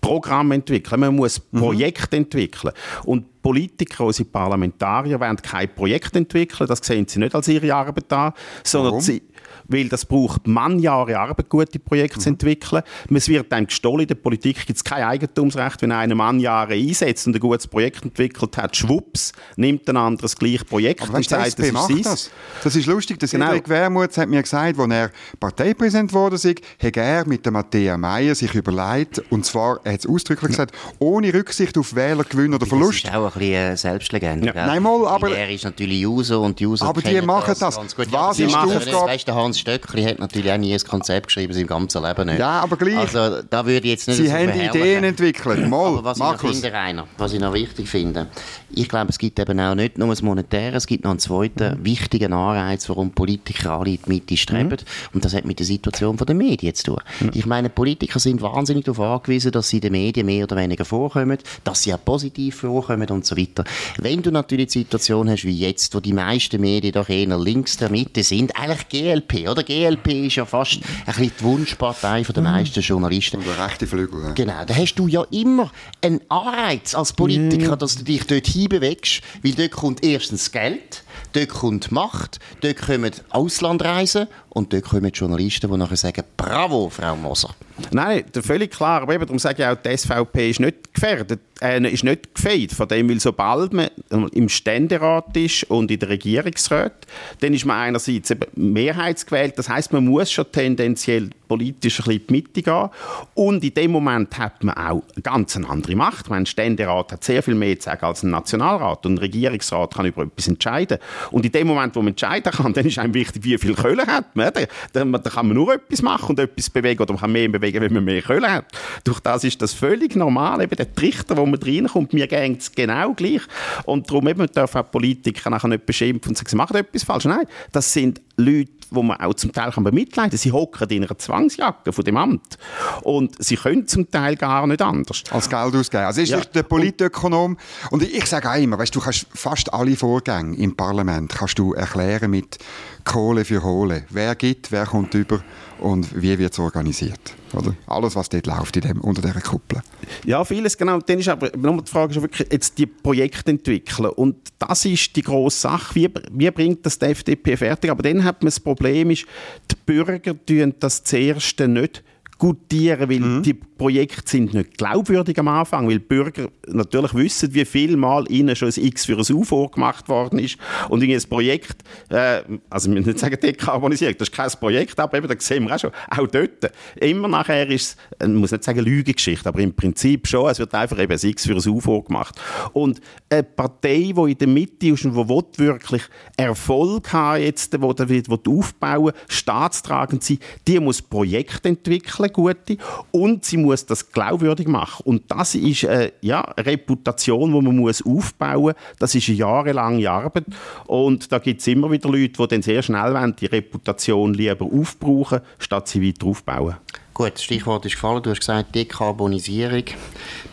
Programm 0.00 0.50
entwickeln, 0.50 1.00
man 1.00 1.14
muss. 1.16 1.38
Projekte 1.38 2.16
mhm. 2.16 2.24
entwickeln. 2.24 2.74
Und 3.04 3.40
Politiker, 3.40 4.04
unsere 4.04 4.28
Parlamentarier 4.28 5.18
wollen 5.18 5.36
kein 5.36 5.72
Projekt 5.74 6.14
entwickeln, 6.16 6.66
das 6.68 6.80
sehen 6.82 7.06
sie 7.08 7.18
nicht 7.18 7.34
als 7.34 7.48
ihre 7.48 7.74
Arbeit 7.74 8.12
an, 8.12 8.32
sondern 8.62 8.92
Warum? 8.92 9.00
sie 9.00 9.22
weil 9.68 9.88
das 9.88 10.04
braucht 10.04 10.46
man 10.46 10.78
Jahre 10.78 11.18
Arbeit, 11.18 11.48
gute 11.48 11.78
Projekte 11.78 12.18
mhm. 12.18 12.22
zu 12.22 12.28
entwickeln. 12.30 12.82
Es 13.14 13.28
wird 13.28 13.52
einem 13.52 13.66
gestohlen. 13.66 14.00
In 14.00 14.08
der 14.08 14.14
Politik 14.14 14.66
gibt 14.66 14.76
es 14.76 14.84
kein 14.84 15.02
Eigentumsrecht. 15.04 15.82
Wenn 15.82 15.92
einer 15.92 16.14
Mann 16.14 16.40
Jahre 16.40 16.74
einsetzt 16.74 17.26
und 17.26 17.36
ein 17.36 17.40
gutes 17.40 17.66
Projekt 17.66 18.04
entwickelt 18.04 18.56
hat, 18.56 18.76
schwupps, 18.76 19.32
nimmt 19.56 19.88
ein 19.88 19.96
anderes 19.96 20.36
gleiches 20.36 20.64
Projekt 20.64 21.02
Aber 21.02 21.18
und 21.18 21.28
sagt, 21.28 21.58
das 21.58 21.66
ist 21.66 21.74
sein. 21.74 22.02
Das. 22.02 22.30
das 22.62 22.76
ist 22.76 22.86
lustig. 22.86 23.18
Der 23.18 23.28
genau. 23.28 23.46
Cedric 23.46 23.68
Wermuth 23.68 24.16
hat 24.16 24.28
mir 24.28 24.42
gesagt, 24.42 24.78
als 24.78 24.90
er 24.90 25.10
Parteipräsident 25.38 26.12
wurde, 26.12 26.36
hat 26.36 26.96
er 26.96 27.26
mit 27.26 27.44
der 27.44 27.52
Matthäa 27.52 27.96
Meier 27.96 28.34
sich 28.34 28.54
überlegt, 28.54 29.22
und 29.30 29.44
zwar, 29.44 29.80
er 29.84 29.94
hat 29.94 30.00
es 30.00 30.06
ausdrücklich 30.06 30.50
gesagt, 30.50 30.74
ohne 30.98 31.32
Rücksicht 31.32 31.76
auf 31.78 31.94
Wählergewinn 31.94 32.54
oder 32.54 32.66
Verlust. 32.66 33.04
Das 33.04 33.12
ist 33.12 33.16
auch 33.16 33.36
ein 33.36 33.40
bisschen 33.40 33.76
Selbstlegende. 33.76 34.46
Ja. 34.46 34.66
Nein, 34.66 34.82
mal, 34.82 35.06
aber... 35.06 35.36
er 35.36 35.50
ist 35.50 35.64
natürlich 35.64 36.06
User 36.06 36.40
und 36.40 36.60
User 36.60 36.86
Aber 36.86 37.00
die 37.00 37.20
machen 37.20 37.54
das. 37.58 37.58
das. 37.58 37.96
Was 38.10 38.38
ist 38.38 38.50
die 38.50 38.54
Aufgabe? 38.54 39.10
Hans 39.52 39.60
Stöckli 39.60 40.02
hat 40.04 40.18
natürlich 40.18 40.50
auch 40.50 40.56
nie 40.56 40.72
ein 40.72 40.80
Konzept 40.80 41.26
geschrieben, 41.26 41.52
sein 41.52 41.66
ganzes 41.66 42.00
Leben 42.00 42.26
nicht. 42.26 42.38
Ja, 42.38 42.60
aber 42.60 42.76
gleich. 42.76 42.96
Also, 42.96 43.42
da 43.42 43.66
würde 43.66 43.86
jetzt 43.86 44.08
nicht 44.08 44.16
Sie 44.16 44.32
haben 44.32 44.48
Ideen 44.48 45.04
entwickelt. 45.04 45.68
Mal, 45.68 45.88
aber 45.88 46.04
was 46.04 46.18
Markus. 46.18 46.52
ich 46.52 46.60
finde, 46.60 46.74
Rainer, 46.74 47.06
was 47.18 47.34
ich 47.34 47.40
noch 47.40 47.52
wichtig 47.52 47.86
finde, 47.86 48.28
ich 48.70 48.88
glaube, 48.88 49.10
es 49.10 49.18
gibt 49.18 49.38
eben 49.38 49.60
auch 49.60 49.74
nicht 49.74 49.98
nur 49.98 50.08
das 50.08 50.22
Monetäre, 50.22 50.76
es 50.76 50.86
gibt 50.86 51.04
noch 51.04 51.10
einen 51.10 51.20
zweiten 51.20 51.78
mhm. 51.78 51.84
wichtigen 51.84 52.32
Anreiz, 52.32 52.88
warum 52.88 53.10
Politiker 53.10 53.72
alle 53.72 53.90
in 53.90 53.98
die 54.06 54.08
Mitte 54.08 54.36
streben. 54.38 54.70
Mhm. 54.70 55.14
Und 55.14 55.24
das 55.24 55.34
hat 55.34 55.44
mit 55.44 55.58
der 55.58 55.66
Situation 55.66 56.16
der 56.16 56.34
Medien 56.34 56.74
zu 56.74 56.84
tun. 56.84 57.00
Mhm. 57.20 57.30
Ich 57.34 57.44
meine, 57.44 57.68
Politiker 57.68 58.18
sind 58.18 58.40
wahnsinnig 58.40 58.86
darauf 58.86 59.00
angewiesen, 59.00 59.52
dass 59.52 59.68
sie 59.68 59.76
in 59.76 59.82
den 59.82 59.92
Medien 59.92 60.24
mehr 60.24 60.44
oder 60.44 60.56
weniger 60.56 60.86
vorkommen, 60.86 61.36
dass 61.64 61.82
sie 61.82 61.92
auch 61.92 62.02
positiv 62.02 62.60
vorkommen 62.60 63.08
und 63.10 63.26
so 63.26 63.36
weiter. 63.36 63.64
Wenn 63.98 64.22
du 64.22 64.30
natürlich 64.30 64.68
die 64.68 64.78
Situation 64.80 65.28
hast 65.28 65.44
wie 65.44 65.58
jetzt, 65.58 65.94
wo 65.94 66.00
die 66.00 66.14
meisten 66.14 66.60
Medien 66.60 66.92
doch 66.92 67.10
eher 67.10 67.36
links 67.38 67.76
der 67.76 67.90
Mitte 67.90 68.22
sind, 68.22 68.56
eigentlich 68.56 68.88
GLP, 68.88 69.41
oder? 69.48 69.62
GLP 69.62 70.26
ist 70.26 70.36
ja 70.36 70.44
fast 70.44 70.74
ein 70.74 71.04
bisschen 71.06 71.32
die 71.38 71.44
Wunschpartei 71.44 72.22
der 72.22 72.42
mhm. 72.42 72.50
meisten 72.50 72.80
Journalisten. 72.80 73.38
Und 73.38 73.46
der 73.46 73.64
rechte 73.64 73.86
Flügel. 73.86 74.22
Ja. 74.22 74.32
Genau, 74.32 74.64
da 74.66 74.74
hast 74.74 74.94
du 74.94 75.06
ja 75.06 75.24
immer 75.30 75.70
einen 76.00 76.20
Anreiz 76.28 76.94
als 76.94 77.12
Politiker, 77.12 77.76
dass 77.76 77.96
du 77.96 78.04
dich 78.04 78.26
dort 78.26 78.46
hinbewegst, 78.46 79.22
weil 79.42 79.52
dort 79.52 79.72
kommt 79.72 80.04
erstens 80.04 80.50
Geld, 80.52 81.02
dort 81.32 81.48
kommt 81.48 81.92
Macht, 81.92 82.38
dort 82.60 82.78
kommen 82.78 83.12
Auslandreisen 83.30 84.28
und 84.54 84.72
dort 84.72 84.84
kommen 84.84 85.10
Journalisten, 85.10 85.70
die 85.70 85.76
nachher 85.78 85.96
sagen, 85.96 86.24
bravo, 86.36 86.90
Frau 86.90 87.16
Moser. 87.16 87.54
Nein, 87.90 88.24
völlig 88.32 88.70
klar. 88.70 89.02
Aber 89.02 89.14
eben, 89.14 89.24
darum 89.24 89.38
sage 89.38 89.62
ich 89.62 89.68
auch, 89.68 89.76
die 89.76 89.96
SVP 89.96 90.50
ist 90.50 90.60
nicht 90.60 90.92
gefährdet, 90.92 91.40
äh, 91.62 91.80
ist 91.90 92.04
nicht 92.04 92.34
gefeit 92.34 92.72
von 92.72 92.86
dem, 92.86 93.08
weil 93.08 93.18
sobald 93.18 93.72
man 93.72 93.88
im 94.10 94.48
Ständerat 94.50 95.34
ist 95.36 95.64
und 95.64 95.90
in 95.90 95.98
der 95.98 96.10
Regierungsrat, 96.10 97.06
dann 97.40 97.54
ist 97.54 97.64
man 97.64 97.78
einerseits 97.78 98.34
mehrheitsgewählt. 98.54 99.58
Das 99.58 99.70
heißt, 99.70 99.92
man 99.92 100.04
muss 100.04 100.30
schon 100.30 100.50
tendenziell 100.52 101.30
politisch 101.48 102.00
ein 102.00 102.04
bisschen 102.04 102.20
in 102.20 102.26
die 102.26 102.32
Mitte 102.32 102.62
gehen. 102.62 102.88
Und 103.34 103.64
in 103.64 103.74
dem 103.74 103.90
Moment 103.90 104.38
hat 104.38 104.62
man 104.64 104.74
auch 104.74 105.02
eine 105.14 105.22
ganz 105.22 105.56
andere 105.56 105.96
Macht. 105.96 106.30
Ein 106.30 106.46
Ständerat 106.46 107.12
hat 107.12 107.24
sehr 107.24 107.42
viel 107.42 107.54
mehr 107.54 107.78
zu 107.78 107.86
sagen 107.86 108.04
als 108.04 108.22
ein 108.22 108.30
Nationalrat. 108.30 109.06
Und 109.06 109.14
ein 109.14 109.18
Regierungsrat 109.18 109.94
kann 109.94 110.06
über 110.06 110.22
etwas 110.22 110.48
entscheiden. 110.48 110.98
Und 111.30 111.44
in 111.44 111.52
dem 111.52 111.66
Moment, 111.66 111.94
wo 111.94 112.00
man 112.00 112.08
entscheiden 112.08 112.52
kann, 112.52 112.72
dann 112.74 112.86
ist 112.86 112.98
einem 112.98 113.14
wichtig, 113.14 113.44
wie 113.44 113.58
viel 113.58 113.74
Kohle 113.74 114.06
hat 114.06 114.34
man. 114.34 114.41
Da, 114.50 115.04
da 115.04 115.30
kann 115.30 115.46
man 115.46 115.56
nur 115.56 115.74
etwas 115.74 116.02
machen 116.02 116.30
und 116.30 116.38
etwas 116.38 116.70
bewegen 116.70 117.02
oder 117.02 117.12
man 117.12 117.20
kann 117.20 117.32
mehr 117.32 117.48
bewegen, 117.48 117.80
wenn 117.80 117.92
man 117.92 118.04
mehr 118.04 118.22
Kohle 118.22 118.52
hat. 118.52 118.66
Durch 119.04 119.20
das 119.20 119.44
ist 119.44 119.60
das 119.62 119.72
völlig 119.72 120.16
normal. 120.16 120.62
Eben 120.62 120.76
der 120.76 120.92
Trichter, 120.92 121.36
wo 121.36 121.46
man 121.46 121.60
reinkommt, 121.60 122.12
mir 122.12 122.26
geht 122.26 122.60
es 122.60 122.72
genau 122.72 123.14
gleich. 123.14 123.42
Und 123.84 124.08
darum 124.08 124.28
eben 124.28 124.46
darf 124.52 124.74
auch 124.74 124.90
Politiker 124.90 125.50
nachher 125.50 125.68
nicht 125.68 125.86
beschimpfen 125.86 126.30
und 126.30 126.36
sagen, 126.36 126.48
sie 126.48 126.56
machen 126.56 126.76
etwas 126.76 127.04
falsch. 127.04 127.24
Nein, 127.24 127.46
das 127.70 127.92
sind 127.92 128.20
Leute, 128.36 128.70
wo 128.94 129.02
man 129.02 129.20
auch 129.20 129.34
zum 129.34 129.52
Teil 129.52 129.72
kann 129.72 129.84
bemitleiden 129.84 130.30
kann. 130.30 130.38
Sie 130.38 130.52
hocken 130.52 130.88
in 130.90 131.04
einer 131.04 131.18
Zwangsjacke 131.18 131.92
von 131.92 132.04
dem 132.04 132.16
Amt. 132.16 132.58
Und 133.02 133.42
sie 133.42 133.56
können 133.56 133.86
zum 133.86 134.10
Teil 134.10 134.36
gar 134.36 134.66
nicht 134.66 134.82
anders. 134.82 135.22
Als 135.30 135.48
Geld 135.48 135.74
ausgeben. 135.74 136.04
Also 136.04 136.20
ist 136.20 136.30
ja. 136.30 136.40
der 136.40 136.62
Politökonom. 136.62 137.56
Und 137.90 138.02
ich 138.02 138.26
sage 138.26 138.50
auch 138.50 138.56
immer, 138.56 138.78
weißt, 138.78 138.94
du 138.94 139.00
kannst 139.00 139.26
fast 139.34 139.72
alle 139.72 139.96
Vorgänge 139.96 140.56
im 140.56 140.76
Parlament 140.76 141.32
kannst 141.32 141.58
du 141.58 141.74
erklären 141.74 142.30
mit 142.30 142.58
Kohle 143.04 143.44
für 143.44 143.60
Kohle. 143.60 144.04
Wer 144.10 144.34
gibt, 144.34 144.70
wer 144.70 144.86
kommt 144.86 145.14
über 145.14 145.42
und 145.82 146.22
wie 146.22 146.38
wird 146.38 146.52
es 146.52 146.58
organisiert. 146.58 147.34
Oder? 147.52 147.74
Alles, 147.86 148.14
was 148.14 148.28
dort 148.28 148.46
läuft 148.46 148.76
in 148.76 148.82
dem, 148.82 149.00
unter 149.00 149.20
dieser 149.20 149.40
Kuppel. 149.40 149.82
Ja, 150.24 150.44
vieles, 150.44 150.78
genau. 150.78 151.00
Dann 151.00 151.18
ist 151.18 151.28
aber 151.28 151.50
die 151.50 151.90
Frage 151.90 152.14
ist 152.14 152.22
wirklich, 152.22 152.48
jetzt 152.50 152.78
die 152.78 152.86
Projekte 152.86 153.50
entwickeln. 153.50 154.10
Und 154.10 154.36
das 154.58 154.84
ist 154.84 155.14
die 155.16 155.22
grosse 155.22 155.60
Sache. 155.60 155.94
Wie, 155.94 156.10
wie 156.30 156.50
bringt 156.50 156.86
das 156.86 156.98
die 156.98 157.06
FDP 157.06 157.56
fertig? 157.56 157.90
Aber 157.90 158.02
dann 158.02 158.22
hat 158.24 158.42
man 158.42 158.46
das 158.46 158.60
Problem, 158.60 159.10
ist, 159.10 159.26
die 159.70 159.76
Bürger 159.84 160.34
tun 160.46 160.74
das 160.78 161.02
zuerst 161.02 161.58
nicht 161.60 162.04
gutieren, 162.42 163.08
weil 163.08 163.20
mhm. 163.20 163.42
die 163.44 163.54
Projekte 163.54 164.28
sind 164.28 164.52
nicht 164.52 164.76
glaubwürdig 164.76 165.38
am 165.38 165.46
Anfang, 165.46 165.86
weil 165.86 166.00
die 166.00 166.04
Bürger 166.04 166.48
natürlich 166.66 167.14
wissen, 167.14 167.54
wie 167.54 167.64
viel 167.64 167.96
Mal 167.96 168.24
ihnen 168.28 168.56
schon 168.56 168.68
ein 168.68 168.84
X 168.84 169.06
für 169.06 169.16
ein 169.16 169.36
UFO 169.36 169.68
gemacht 169.68 170.08
worden 170.08 170.40
ist 170.40 170.58
und 170.88 171.04
ein 171.04 171.22
Projekt, 171.28 171.84
äh, 172.08 172.42
also 172.68 172.88
wir 172.88 172.96
müssen 172.96 173.10
nicht 173.10 173.20
sagen 173.20 173.38
dekarbonisiert, 173.40 174.20
das 174.20 174.28
ist 174.28 174.34
kein 174.34 174.50
Projekt, 174.58 174.98
aber 174.98 175.18
eben, 175.18 175.28
da 175.28 175.36
sehen 175.38 175.62
wir 175.68 175.76
auch 175.76 175.78
schon, 175.78 175.92
auch 176.10 176.26
dort, 176.26 176.72
immer 176.96 177.28
nachher 177.28 177.68
ist 177.70 177.96
es, 178.18 178.26
ich 178.26 178.34
muss 178.34 178.50
nicht 178.50 178.64
sagen 178.64 178.80
Lügengeschichte, 178.80 179.48
aber 179.48 179.60
im 179.60 179.72
Prinzip 179.72 180.26
schon, 180.26 180.50
es 180.50 180.58
wird 180.58 180.74
einfach 180.74 180.98
eben 180.98 181.12
ein 181.12 181.28
X 181.28 181.46
für 181.46 181.54
ein 181.54 181.68
UFO 181.68 182.02
gemacht. 182.02 182.40
Und 182.72 183.00
eine 183.30 183.44
Partei, 183.44 184.12
die 184.16 184.32
in 184.32 184.38
der 184.38 184.48
Mitte 184.48 184.88
ist 184.88 185.04
und 185.04 185.14
die 185.14 185.58
wirklich 185.58 186.02
Erfolg 186.36 187.12
haben 187.12 187.40
jetzt, 187.40 187.80
wo 187.80 187.92
die, 187.92 188.22
die 188.22 188.50
aufbauen, 188.50 189.12
staatstragend 189.28 190.24
sein, 190.24 190.38
die 190.66 190.80
muss 190.80 191.02
Projekte 191.02 191.68
entwickeln, 191.68 192.31
gute, 192.32 192.76
und 193.10 193.44
sie 193.44 193.56
muss 193.56 193.86
das 193.86 194.10
glaubwürdig 194.10 194.68
machen. 194.68 195.02
Und 195.04 195.30
das 195.30 195.54
ist 195.54 195.84
äh, 195.84 196.12
ja, 196.20 196.42
eine 196.42 196.66
Reputation, 196.66 197.52
die 197.52 197.60
man 197.60 197.76
muss 197.76 198.04
aufbauen 198.04 198.62
muss. 198.62 198.74
Das 198.98 199.14
ist 199.14 199.28
eine 199.28 199.38
jahrelange 199.38 200.10
Arbeit. 200.10 200.44
Und 200.86 201.30
da 201.32 201.38
gibt 201.38 201.60
es 201.60 201.66
immer 201.66 201.90
wieder 201.90 202.08
Leute, 202.08 202.32
die 202.42 202.48
dann 202.48 202.62
sehr 202.62 202.82
schnell 202.82 203.14
wollen, 203.14 203.36
die 203.36 203.46
Reputation 203.46 204.34
lieber 204.34 204.66
aufbrauchen, 204.66 205.40
statt 205.58 205.88
sie 205.88 206.06
weiter 206.06 206.26
aufbauen. 206.26 206.76
Gut, 207.14 207.34
das 207.34 207.44
Stichwort 207.44 207.84
ist 207.84 207.92
gefallen. 207.92 208.22
Du 208.22 208.30
hast 208.30 208.40
gesagt 208.40 208.74
Dekarbonisierung. 208.74 209.84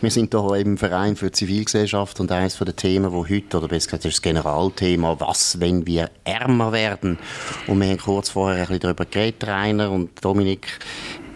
Wir 0.02 0.10
sind 0.10 0.34
hier 0.34 0.54
im 0.56 0.76
Verein 0.76 1.16
für 1.16 1.32
Zivilgesellschaft 1.32 2.20
und 2.20 2.30
eines 2.30 2.58
der 2.58 2.76
Themen, 2.76 3.12
wo 3.12 3.26
heute, 3.26 3.56
oder 3.56 3.68
besser 3.68 3.86
gesagt, 3.86 4.04
das 4.04 4.20
Generalthema, 4.20 5.18
was, 5.18 5.58
wenn 5.58 5.86
wir 5.86 6.10
ärmer 6.22 6.70
werden? 6.72 7.18
Und 7.66 7.80
wir 7.80 7.88
haben 7.88 7.96
kurz 7.96 8.28
vorher 8.28 8.56
ein 8.56 8.66
bisschen 8.66 8.80
darüber 8.80 9.06
geredet, 9.06 9.48
Rainer 9.48 9.90
und 9.90 10.22
Dominik 10.22 10.78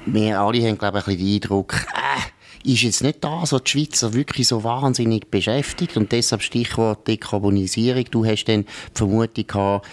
wir 0.06 0.40
alle 0.40 0.66
haben, 0.66 0.78
glaube 0.78 0.99
ich, 0.99 1.06
ein 1.06 1.16
bisschen 1.16 1.26
den 1.26 1.34
Eindruck, 1.34 1.87
äh, 1.94 2.70
ist 2.70 2.82
jetzt 2.82 3.02
nicht 3.02 3.23
das, 3.23 3.52
was 3.52 3.62
die 3.64 3.70
Schweizer 3.70 4.14
wirklich 4.14 4.49
so 4.49 4.64
wahnsinnig 4.64 5.30
beschäftigt 5.30 5.96
und 5.96 6.12
deshalb 6.12 6.42
Stichwort 6.42 7.06
Dekarbonisierung. 7.06 8.04
Du 8.11 8.25
hast 8.25 8.44
dann 8.44 8.62
die 8.62 8.68
Vermutung 8.94 9.46
gehabt, 9.46 9.87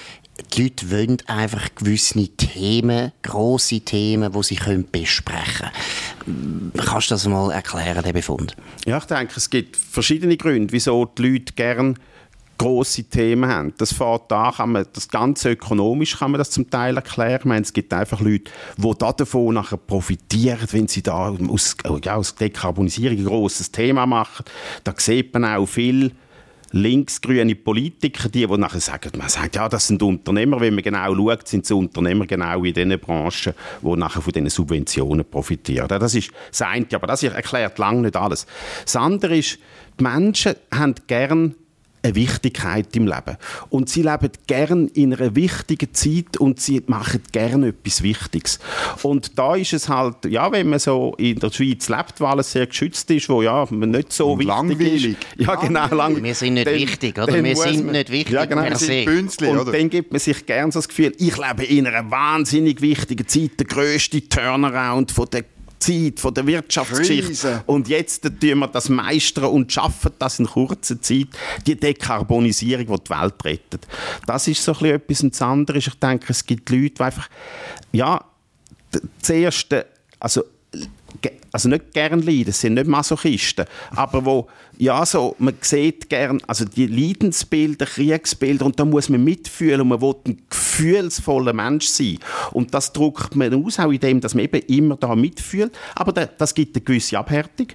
die 0.53 0.63
Leute 0.63 0.91
wollen 0.91 1.18
einfach 1.27 1.75
gewisse 1.75 2.27
Themen, 2.30 3.12
grosse 3.22 3.82
Themen, 3.82 4.32
die 4.32 4.44
sie 4.44 4.56
können 4.56 4.88
besprechen 4.89 5.70
können. 6.25 6.72
Kannst 6.77 7.12
du 7.12 7.15
das 7.15 7.27
mal 7.27 7.51
erklären, 7.51 8.03
den 8.03 8.13
Befund? 8.13 8.56
Ja, 8.86 8.98
ich 8.98 9.06
denke, 9.06 9.34
es 9.36 9.50
gibt 9.50 9.75
verschiedene 9.75 10.38
Gründe, 10.38 10.72
wieso 10.72 11.06
die 11.06 11.22
Leute 11.22 11.53
gerne 11.53 11.96
grosse 12.62 13.03
Themen 13.03 13.50
haben. 13.50 13.74
Das 13.77 13.94
fährt 13.94 14.30
da, 14.30 14.53
kann 14.56 14.74
man, 14.74 14.86
das 14.94 15.08
ganze 15.10 15.51
ökonomisch 15.51 16.20
kann 16.20 16.32
man 16.32 16.38
das 16.38 16.51
zum 16.51 16.70
Teil 16.70 16.96
erklären. 16.96 17.41
Meine, 17.46 17.63
es 17.63 17.74
gibt 17.74 17.94
einfach 17.94 18.22
Leute, 18.22 18.51
die 18.77 18.94
davon 18.98 19.56
nachher 19.56 19.77
profitieren, 19.77 20.68
wenn 20.72 20.88
sie 20.88 21.01
da 21.01 21.36
aus, 21.48 21.75
ja, 22.03 22.15
aus 22.15 22.36
Dekarbonisierung 22.36 23.18
ein 23.18 23.25
grosses 23.25 23.72
Thema 23.72 24.06
machen. 24.06 24.46
Da 24.84 24.94
sieht 24.96 25.34
man 25.34 25.46
auch 25.46 25.65
viel 25.65 26.12
linksgrüne 26.72 27.56
Politiker, 27.56 28.30
die, 28.30 28.46
die 28.46 28.58
nachher 28.58 28.80
sagen, 28.80 29.12
man 29.18 29.27
sagt, 29.27 29.56
ja, 29.56 29.68
das 29.68 29.88
sind 29.88 30.01
Unternehmer, 30.01 30.60
wenn 30.62 30.75
man 30.75 30.84
genau 30.84 31.15
schaut, 31.15 31.48
sind 31.48 31.65
es 31.65 31.72
Unternehmer 31.72 32.25
genau 32.25 32.63
in 32.63 32.74
den 32.74 32.98
Branchen, 33.00 33.53
die 33.82 33.96
nachher 33.96 34.22
von 34.22 34.32
diesen 34.32 34.50
Subventionen 34.50 35.25
profitieren. 35.25 35.88
Das 35.88 36.15
ist 36.15 36.32
das 36.50 36.62
eine, 36.62 36.86
aber 36.94 37.08
das 37.08 37.24
erklärt 37.24 37.77
lange 37.77 38.01
nicht 38.01 38.15
alles. 38.15 38.46
Das 38.84 38.96
andere 38.96 39.38
ist, 39.38 39.60
die 40.00 40.03
Menschen 40.03 40.56
haben 40.72 40.96
gern 41.08 41.56
eine 42.03 42.15
Wichtigkeit 42.15 42.96
im 42.96 43.05
Leben. 43.05 43.38
Und 43.70 43.89
sie 43.89 44.01
leben 44.01 44.31
gern 44.48 44.88
in 44.88 45.13
einer 45.13 45.36
wichtigen 45.36 45.93
Zeit 45.93 46.38
und 46.38 46.60
sie 46.60 46.81
machen 46.88 47.22
gern 47.31 47.63
etwas 47.63 48.01
Wichtiges. 48.01 48.60
Und 49.03 49.38
da 49.38 49.55
ist 49.55 49.74
es 49.74 49.88
halt, 49.88 50.25
ja, 50.25 50.51
wenn 50.51 50.70
man 50.70 50.79
so 50.79 51.15
in 51.17 51.39
der 51.39 51.51
Schweiz 51.51 51.89
lebt, 51.89 52.20
weil 52.20 52.39
es 52.39 52.51
sehr 52.51 52.67
geschützt 52.67 53.10
ist, 53.12 53.29
wo 53.29 53.41
ja 53.41 53.67
nicht 53.70 54.13
so 54.13 54.31
und 54.31 54.39
wichtig 54.39 54.48
langweilig. 54.48 55.05
ist. 55.05 55.17
Ja, 55.48 55.55
genau, 55.55 55.88
lang, 55.93 56.24
Wir 56.24 56.36
sind 56.36 56.55
nicht 56.55 56.67
dann, 56.67 56.75
wichtig, 56.75 57.17
oder? 57.17 57.43
Wir 57.43 57.55
sind 57.55 57.86
man, 57.86 57.93
nicht 57.93 58.12
wichtig 58.12 58.34
ja, 58.34 58.46
genau, 58.46 58.63
per 58.63 58.77
se. 58.77 59.05
Bünzli, 59.05 59.48
und 59.48 59.60
oder? 59.60 59.72
dann 59.72 59.89
gibt 59.89 60.12
man 60.12 60.20
sich 60.20 60.46
gern 60.46 60.72
so 60.72 60.79
das 60.79 60.88
Gefühl, 60.88 61.13
ich 61.17 61.38
lebe 61.38 61.63
in 61.65 61.88
einer 61.88 62.10
wahnsinnig 62.10 62.81
wichtigen 62.81 63.27
Zeit, 63.27 63.51
der 63.60 63.67
grösste 63.67 64.27
Turnaround 64.27 65.12
von 65.12 65.27
der 65.31 65.43
Zeit 65.82 66.20
von 66.20 66.34
der 66.34 66.48
Wirtschaftsgeschichte. 66.48 67.26
Krise. 67.26 67.64
Und 67.66 67.88
jetzt 67.88 68.24
tun 68.24 68.60
wir 68.60 68.68
das 68.68 68.88
meistern 68.90 69.46
und 69.46 69.72
schaffen 69.72 70.12
das 70.20 70.40
in 70.40 70.46
kurzer 70.46 71.02
Zeit, 71.02 71.28
die 71.66 71.76
Dekarbonisierung, 71.76 72.86
die 72.86 73.04
die 73.04 73.10
Welt 73.10 73.46
rettet. 73.46 73.88
Das 74.26 74.48
ist 74.48 74.64
so 74.64 74.74
ein 74.74 75.00
bisschen 75.02 75.30
etwas 75.30 75.42
anderes. 75.42 75.88
Ich 75.88 75.96
denke, 75.96 76.28
es 76.30 76.46
gibt 76.46 76.70
Leute, 76.70 76.90
die 76.90 77.02
einfach, 77.02 77.30
ja, 77.92 78.24
zuerst, 79.22 79.76
also 80.20 80.44
also 81.51 81.70
nicht 81.70 81.94
gern 81.94 82.22
leiden, 82.22 82.46
das 82.46 82.62
sind 82.62 82.75
nicht 82.75 82.88
Masochisten, 82.88 83.65
aber 83.96 84.25
wo, 84.25 84.48
ja, 84.77 85.06
so, 85.06 85.36
man 85.38 85.53
sieht 85.62 86.10
gern, 86.10 86.41
also 86.48 86.65
die 86.65 86.88
Leidensbilder, 86.88 87.86
Kriegsbilder, 87.86 88.65
und 88.65 88.80
da 88.80 88.86
muss 88.86 89.10
man 89.10 89.24
mitfühlen 89.24 89.82
und 89.82 89.89
man 89.89 90.01
will 90.01 90.15
ein 90.25 90.41
gefühlsvoller 90.50 91.53
Mensch 91.53 91.88
sein. 91.88 92.20
Und 92.51 92.74
das 92.74 92.94
drückt 92.94 93.36
man 93.36 93.53
aus, 93.53 93.80
auch 93.80 93.91
in 93.91 94.00
dem, 94.00 94.22
dass 94.22 94.34
man 94.34 94.46
eben 94.46 94.62
immer 94.68 94.96
da 94.96 95.15
mitfühlt, 95.15 95.77
aber 95.96 96.13
da, 96.13 96.25
das 96.25 96.56
gibt 96.56 96.75
eine 96.75 96.84
gewisse 96.84 97.20
Abhärtung 97.20 97.68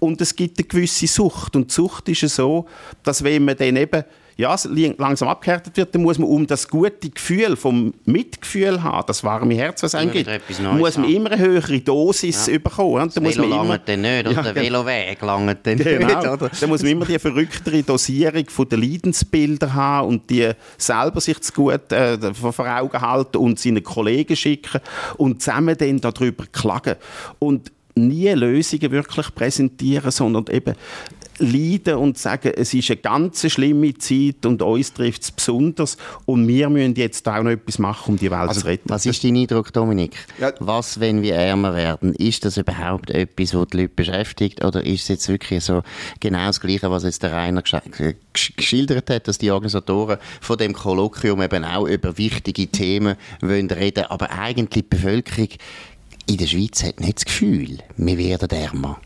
und 0.00 0.20
es 0.20 0.34
gibt 0.34 0.58
eine 0.58 0.66
gewisse 0.66 1.06
Sucht. 1.06 1.56
Und 1.56 1.70
Sucht 1.70 2.08
ist 2.08 2.28
so, 2.34 2.66
dass 3.02 3.22
wenn 3.22 3.44
man 3.44 3.56
dann 3.56 3.76
eben 3.76 4.04
ja, 4.36 4.56
langsam 4.98 5.28
abgehärtet 5.28 5.76
wird, 5.76 5.94
dann 5.94 6.02
muss 6.02 6.18
man 6.18 6.28
um 6.28 6.46
das 6.46 6.68
gute 6.68 7.10
Gefühl 7.10 7.56
vom 7.56 7.92
Mitgefühl 8.04 8.82
haben, 8.82 9.04
das 9.06 9.22
warme 9.24 9.54
Herz, 9.54 9.82
was 9.82 9.94
einem 9.94 10.10
gibt, 10.10 10.28
muss 10.76 10.96
man 10.96 11.10
immer 11.10 11.32
eine 11.32 11.42
höhere 11.42 11.80
Dosis 11.80 12.46
ja. 12.46 12.58
bekommen. 12.58 13.10
Das 13.14 13.22
Velo 13.22 13.46
langt 13.46 13.88
dann 13.88 14.00
nicht, 14.00 14.26
oder 14.26 14.36
ja, 14.36 14.42
der 14.42 14.52
genau. 14.54 14.84
Veloweg 14.84 15.22
langt 15.22 15.66
dann 15.66 15.76
genau. 15.78 16.06
nicht. 16.06 16.28
Oder? 16.28 16.50
Dann 16.60 16.68
muss 16.68 16.82
man 16.82 16.92
immer 16.92 17.04
die 17.06 17.18
verrücktere 17.18 17.82
Dosierung 17.82 18.44
von 18.48 18.68
den 18.68 18.82
Leidensbilder 18.82 19.72
haben 19.74 20.08
und 20.08 20.30
die 20.30 20.50
selber 20.76 21.20
sich 21.20 21.40
zu 21.40 21.52
gut 21.52 21.92
äh, 21.92 22.18
vor 22.34 22.54
Augen 22.58 23.00
halten 23.00 23.36
und 23.38 23.58
seinen 23.58 23.82
Kollegen 23.82 24.36
schicken 24.36 24.80
und 25.16 25.42
zusammen 25.42 25.76
dann 25.76 26.00
darüber 26.00 26.44
klagen. 26.52 26.96
Und 27.38 27.72
nie 27.94 28.28
Lösungen 28.30 28.90
wirklich 28.90 29.34
präsentieren, 29.34 30.10
sondern 30.10 30.46
eben 30.50 30.74
leiden 31.40 31.96
und 31.96 32.18
sagen, 32.18 32.52
es 32.54 32.72
ist 32.74 32.90
eine 32.90 33.00
ganz 33.00 33.50
schlimme 33.50 33.96
Zeit 33.98 34.46
und 34.46 34.62
uns 34.62 34.92
trifft 34.92 35.22
es 35.22 35.30
besonders 35.30 35.96
und 36.26 36.46
wir 36.46 36.68
müssen 36.68 36.94
jetzt 36.94 37.26
auch 37.28 37.42
noch 37.42 37.50
etwas 37.50 37.78
machen, 37.78 38.12
um 38.12 38.18
die 38.18 38.30
Welt 38.30 38.48
also, 38.48 38.60
zu 38.60 38.66
retten. 38.66 38.88
Was 38.88 39.06
ist 39.06 39.24
dein 39.24 39.36
Eindruck, 39.36 39.72
Dominik? 39.72 40.16
Ja. 40.38 40.52
Was, 40.60 41.00
wenn 41.00 41.22
wir 41.22 41.34
ärmer 41.34 41.74
werden? 41.74 42.14
Ist 42.14 42.44
das 42.44 42.56
überhaupt 42.56 43.10
etwas, 43.10 43.54
was 43.54 43.66
die 43.68 43.78
Leute 43.78 43.94
beschäftigt 43.94 44.64
oder 44.64 44.84
ist 44.84 45.02
es 45.02 45.08
jetzt 45.08 45.28
wirklich 45.28 45.64
so 45.64 45.82
genau 46.20 46.46
das 46.46 46.60
Gleiche, 46.60 46.90
was 46.90 47.04
jetzt 47.04 47.22
der 47.22 47.32
Rainer 47.32 47.62
geschildert 48.32 49.10
hat, 49.10 49.28
dass 49.28 49.38
die 49.38 49.50
Organisatoren 49.50 50.18
von 50.40 50.58
dem 50.58 50.72
Kolloquium 50.72 51.42
eben 51.42 51.64
auch 51.64 51.86
über 51.86 52.16
wichtige 52.18 52.68
Themen 52.68 53.16
wollen 53.40 53.70
reden, 53.70 54.04
aber 54.04 54.30
eigentlich 54.30 54.70
die 54.70 54.82
Bevölkerung 54.82 55.48
in 56.28 56.36
der 56.36 56.46
Schweiz 56.46 56.84
hat 56.84 57.00
nicht 57.00 57.16
das 57.16 57.24
Gefühl, 57.24 57.78
wir 57.96 58.18
werden 58.18 58.50
ärmer. 58.50 59.00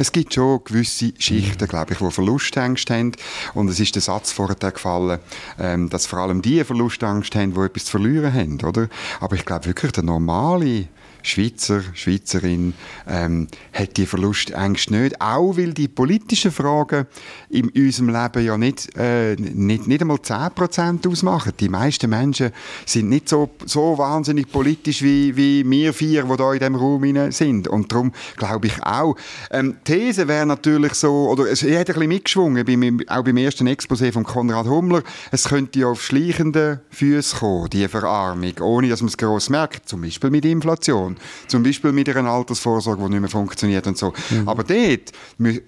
Es 0.00 0.12
gibt 0.12 0.32
schon 0.32 0.62
gewisse 0.62 1.12
Schichten, 1.18 1.66
glaube 1.66 1.92
ich, 1.92 1.98
die 1.98 2.10
Verlustängste 2.12 2.94
haben. 2.94 3.12
Und 3.54 3.68
es 3.68 3.80
ist 3.80 3.96
der 3.96 4.02
Satz 4.02 4.30
vorher 4.30 4.70
gefallen, 4.70 5.18
ähm, 5.58 5.90
dass 5.90 6.06
vor 6.06 6.20
allem 6.20 6.40
die 6.40 6.62
Verlustängste 6.62 7.40
haben, 7.40 7.52
die 7.52 7.60
etwas 7.60 7.86
zu 7.86 7.90
verlieren 7.90 8.32
haben, 8.32 8.60
oder? 8.60 8.88
Aber 9.18 9.34
ich 9.34 9.44
glaube 9.44 9.66
wirklich, 9.66 9.90
der 9.90 10.04
normale 10.04 10.86
Schweizer, 11.22 11.82
Schweizerin 11.94 12.74
ähm, 13.06 13.48
hat 13.72 13.96
die 13.96 14.06
Verlustängste 14.06 14.94
nicht. 14.94 15.20
Auch 15.20 15.56
weil 15.56 15.72
die 15.72 15.88
politischen 15.88 16.50
Fragen 16.50 17.06
in 17.50 17.68
unserem 17.70 18.08
Leben 18.08 18.44
ja 18.44 18.58
nicht, 18.58 18.96
äh, 18.96 19.36
nicht, 19.36 19.86
nicht 19.86 20.00
einmal 20.00 20.18
10% 20.18 21.08
ausmachen. 21.08 21.52
Die 21.58 21.68
meisten 21.68 22.10
Menschen 22.10 22.50
sind 22.86 23.08
nicht 23.08 23.28
so, 23.28 23.50
so 23.66 23.98
wahnsinnig 23.98 24.50
politisch 24.50 25.02
wie, 25.02 25.36
wie 25.36 25.68
wir 25.68 25.92
vier, 25.92 26.24
die 26.24 26.36
da 26.36 26.52
in 26.52 26.58
diesem 26.58 26.74
Raum 26.74 27.32
sind. 27.32 27.68
Und 27.68 27.92
darum 27.92 28.12
glaube 28.36 28.68
ich 28.68 28.82
auch. 28.82 29.16
Ähm, 29.50 29.76
These 29.84 30.28
wäre 30.28 30.46
natürlich 30.46 30.94
so, 30.94 31.28
oder 31.28 31.50
es 31.50 31.62
hat 31.62 31.70
ein 31.70 31.84
bisschen 31.84 32.08
mitgeschwungen, 32.08 33.04
auch 33.08 33.24
beim 33.24 33.36
ersten 33.36 33.68
Exposé 33.68 34.12
von 34.12 34.24
Konrad 34.24 34.66
Hummler, 34.66 35.02
es 35.30 35.44
könnte 35.44 35.78
ja 35.78 35.86
auf 35.88 36.02
schleichende 36.02 36.80
Füße 36.90 37.36
kommen, 37.36 37.70
die 37.70 37.86
Verarmung, 37.88 38.54
ohne 38.60 38.88
dass 38.88 39.00
man 39.00 39.08
es 39.08 39.16
gross 39.16 39.50
merkt, 39.50 39.88
zum 39.88 40.02
Beispiel 40.02 40.30
mit 40.30 40.44
Inflation. 40.44 41.07
Zum 41.46 41.62
Beispiel 41.62 41.92
mit 41.92 42.08
einer 42.08 42.30
Altersvorsorge, 42.30 43.02
die 43.04 43.10
nicht 43.10 43.20
mehr 43.20 43.30
funktioniert 43.30 43.86
und 43.86 43.98
so. 43.98 44.12
Mhm. 44.30 44.48
Aber 44.48 44.64
dort 44.64 45.12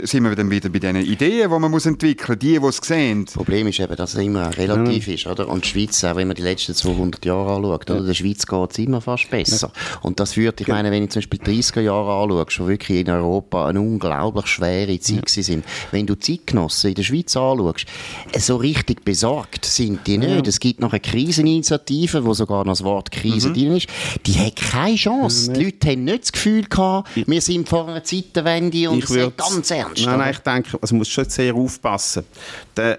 sind 0.03 0.24
wir 0.24 0.35
dann 0.35 0.50
wieder 0.50 0.68
bei 0.68 0.79
diesen 0.79 0.96
Ideen, 0.96 1.50
die 1.50 1.59
man 1.59 1.70
muss 1.70 1.87
entwickeln 1.87 2.38
muss, 2.38 2.38
die, 2.38 2.59
die 2.59 2.66
es 2.66 2.76
sehen. 2.76 3.24
Das 3.24 3.35
Problem 3.35 3.66
ist 3.66 3.81
eben, 3.81 3.96
dass 3.96 4.14
es 4.14 4.20
immer 4.20 4.57
relativ 4.57 5.07
mhm. 5.07 5.14
ist, 5.14 5.26
oder? 5.26 5.48
Und 5.48 5.64
die 5.64 5.68
Schweiz, 5.68 6.03
auch 6.05 6.16
wenn 6.16 6.29
man 6.29 6.37
die 6.37 6.42
letzten 6.42 6.74
200 6.74 7.24
Jahre 7.24 7.57
anschaut, 7.57 7.90
oder? 7.90 8.03
Der 8.03 8.14
Schweiz 8.14 8.46
geht 8.46 8.70
es 8.70 8.79
immer 8.79 9.00
fast 9.00 9.31
besser. 9.31 9.72
Und 10.03 10.20
das 10.20 10.35
führt, 10.35 10.61
ich 10.61 10.68
meine, 10.68 10.90
wenn 10.90 11.05
ich 11.05 11.11
zum 11.11 11.20
Beispiel 11.20 11.40
30er 11.40 11.81
Jahre 11.81 12.22
anschaue, 12.22 12.46
schon 12.48 12.68
wirklich 12.68 13.00
in 13.00 13.11
Europa 13.11 13.66
eine 13.66 13.81
unglaublich 13.81 14.46
schwere 14.46 14.98
Zeit 15.00 15.31
ja. 15.37 15.42
sind. 15.42 15.64
Wenn 15.90 16.07
du 16.07 16.14
Zeitgenossen 16.14 16.90
in 16.90 16.94
der 16.94 17.03
Schweiz 17.03 17.37
anschaust, 17.37 17.87
so 18.38 18.57
richtig 18.57 19.05
besorgt 19.05 19.64
sind 19.64 20.07
die 20.07 20.18
nicht. 20.18 20.31
Ja. 20.31 20.42
Es 20.46 20.61
gibt 20.61 20.81
noch 20.81 20.92
eine 20.92 21.00
Kriseninitiative, 21.00 22.24
wo 22.24 22.35
sogar 22.35 22.64
noch 22.64 22.72
das 22.72 22.85
Wort 22.85 23.11
Krise 23.11 23.50
mhm. 23.50 23.55
drin 23.55 23.76
ist. 23.76 23.87
Die 24.26 24.35
hat 24.35 24.57
keine 24.57 24.96
Chance 24.96 25.30
das, 25.31 25.53
die 25.53 25.64
Leute 25.64 25.88
haben 25.88 26.05
nicht 26.05 26.23
das 26.23 26.33
Gefühl 26.33 26.64
gehabt, 26.64 27.11
wir 27.14 27.40
sind 27.40 27.69
vor 27.69 27.88
einer 27.88 28.05
Zeitenwende 28.05 28.90
und 28.90 29.05
es 29.05 29.11
ist 29.11 29.37
ganz 29.37 29.71
ernst. 29.71 30.05
Nein, 30.05 30.19
nein, 30.19 30.31
ich 30.33 30.38
denke, 30.38 30.79
also 30.81 30.95
man 30.95 30.99
muss 30.99 31.09
schon 31.09 31.29
sehr 31.29 31.55
aufpassen. 31.55 32.25
Der 32.77 32.99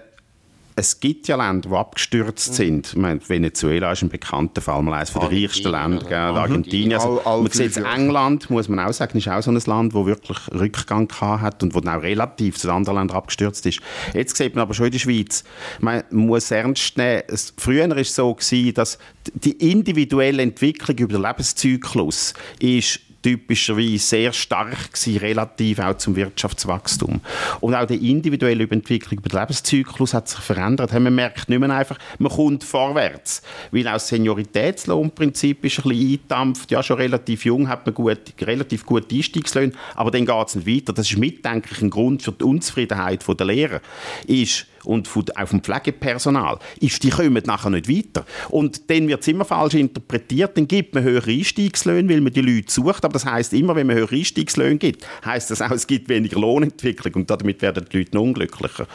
es 0.75 0.99
gibt 0.99 1.27
ja 1.27 1.35
Länder, 1.35 1.69
die 1.69 1.75
abgestürzt 1.75 2.51
mhm. 2.51 2.55
sind. 2.55 2.95
Meine, 2.95 3.19
Venezuela 3.27 3.91
ist 3.91 4.01
ein 4.01 4.09
bekannter 4.09 4.61
Fall, 4.61 4.81
mal 4.81 4.93
eines 4.93 5.13
der 5.13 5.23
reichsten 5.23 5.71
Länder, 5.71 6.05
gell, 6.05 6.17
Argentinien. 6.17 6.93
Also, 6.93 7.21
man 7.25 7.51
sieht 7.51 7.77
England, 7.77 8.49
muss 8.49 8.69
man 8.69 8.79
auch 8.79 8.93
sagen, 8.93 9.17
ist 9.17 9.27
auch 9.27 9.41
so 9.41 9.51
ein 9.51 9.61
Land, 9.65 9.93
das 9.93 10.05
wirklich 10.05 10.39
Rückgang 10.53 11.11
hat 11.19 11.61
und 11.63 11.75
wo 11.75 11.79
dann 11.79 11.97
auch 11.97 12.03
relativ 12.03 12.57
zu 12.57 12.71
anderen 12.71 12.97
Ländern 12.97 13.17
abgestürzt 13.17 13.65
ist. 13.65 13.79
Jetzt 14.13 14.37
sieht 14.37 14.55
man 14.55 14.63
aber 14.63 14.73
schon 14.73 14.87
in 14.87 14.91
der 14.93 14.99
Schweiz, 14.99 15.43
man 15.79 16.03
muss 16.11 16.51
ernst 16.51 16.97
nehmen, 16.97 17.23
es, 17.27 17.53
früher 17.57 17.89
war 17.89 17.97
es 17.97 18.15
so, 18.15 18.33
gewesen, 18.33 18.73
dass 18.73 18.97
die 19.33 19.71
individuelle 19.71 20.41
Entwicklung 20.41 20.97
über 20.97 21.13
den 21.13 21.21
Lebenszyklus 21.23 22.33
ist 22.59 22.99
typischerweise 23.21 23.99
sehr 23.99 24.33
stark 24.33 24.93
gewesen, 24.93 25.17
relativ 25.17 25.79
auch 25.79 25.97
zum 25.97 26.15
Wirtschaftswachstum. 26.15 27.21
Und 27.59 27.75
auch 27.75 27.85
die 27.85 28.09
individuelle 28.09 28.63
Entwicklung 28.63 29.19
über 29.19 29.29
den 29.29 29.39
Lebenszyklus 29.39 30.13
hat 30.13 30.29
sich 30.29 30.39
verändert. 30.39 30.93
Man 30.93 31.13
merkt 31.13 31.49
nicht 31.49 31.59
mehr 31.59 31.69
einfach, 31.69 31.97
man 32.19 32.31
kommt 32.31 32.63
vorwärts. 32.63 33.41
Weil 33.71 33.87
auch 33.87 33.93
das 33.93 34.07
Senioritätslohnprinzip 34.07 35.63
ist 35.63 35.79
ein 35.79 35.83
bisschen 35.83 36.11
eingedampft. 36.11 36.71
Ja, 36.71 36.81
schon 36.83 36.97
relativ 36.97 37.45
jung 37.45 37.67
hat 37.67 37.85
man 37.85 37.95
gut, 37.95 38.19
relativ 38.41 38.85
gute 38.85 39.15
Einstiegslöhne, 39.15 39.73
aber 39.95 40.11
dann 40.11 40.25
geht 40.25 40.47
es 40.47 40.55
nicht 40.55 40.67
weiter. 40.67 40.93
Das 40.93 41.09
ist 41.09 41.17
mit, 41.17 41.45
denke 41.45 41.69
ich, 41.71 41.81
ein 41.81 41.89
Grund 41.89 42.23
für 42.23 42.31
die 42.31 42.43
Unzufriedenheit 42.43 43.23
der 43.27 43.45
Lehrer. 43.45 43.81
Ist, 44.27 44.67
und 44.83 45.07
von, 45.07 45.25
auch 45.35 45.47
vom 45.47 45.61
Pflegepersonal, 45.61 46.59
ist, 46.79 47.03
die 47.03 47.09
kommen 47.09 47.41
nachher 47.45 47.69
nicht 47.69 47.89
weiter. 47.89 48.25
Und 48.49 48.89
dann 48.89 49.07
wird 49.07 49.21
es 49.21 49.27
immer 49.27 49.45
falsch 49.45 49.75
interpretiert, 49.75 50.57
dann 50.57 50.67
gibt 50.67 50.95
man 50.95 51.03
höhere 51.03 51.31
Einstiegslöhne, 51.31 52.09
weil 52.09 52.21
man 52.21 52.33
die 52.33 52.41
Leute 52.41 52.71
sucht, 52.71 53.05
aber 53.05 53.13
das 53.13 53.25
heißt 53.25 53.53
immer, 53.53 53.75
wenn 53.75 53.87
man 53.87 53.95
höhere 53.95 54.15
Einstiegslöhne 54.15 54.77
gibt, 54.77 55.05
heißt 55.25 55.51
das 55.51 55.61
auch, 55.61 55.71
es 55.71 55.87
gibt 55.87 56.09
weniger 56.09 56.39
Lohnentwicklung 56.39 57.13
und 57.15 57.29
damit 57.29 57.61
werden 57.61 57.85
die 57.91 57.97
Leute 57.99 58.15
noch 58.15 58.23
unglücklicher. 58.23 58.87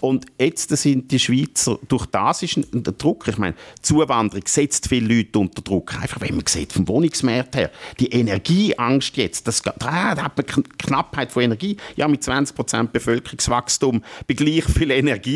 Und 0.00 0.26
jetzt 0.38 0.68
sind 0.76 1.10
die 1.10 1.18
Schweizer, 1.18 1.78
durch 1.88 2.06
das 2.06 2.42
ist 2.42 2.58
der 2.72 2.92
Druck, 2.94 3.26
ich 3.28 3.38
meine, 3.38 3.54
Zuwanderung 3.82 4.42
setzt 4.46 4.88
viele 4.88 5.14
Leute 5.16 5.38
unter 5.38 5.62
Druck, 5.62 5.94
einfach 6.00 6.20
wenn 6.20 6.36
man 6.36 6.46
sieht, 6.46 6.72
vom 6.72 6.86
Wohnungsmarkt 6.88 7.56
her, 7.56 7.70
die 8.00 8.08
Energieangst 8.08 9.16
jetzt, 9.16 9.46
das, 9.48 9.62
da, 9.62 10.16
hat 10.16 10.36
man 10.36 10.64
Knappheit 10.78 11.32
von 11.32 11.42
Energie, 11.42 11.76
ja 11.96 12.08
mit 12.08 12.22
20% 12.22 12.88
Bevölkerungswachstum 12.88 14.02
bei 14.26 14.34
gleich 14.34 14.64
viel 14.64 14.90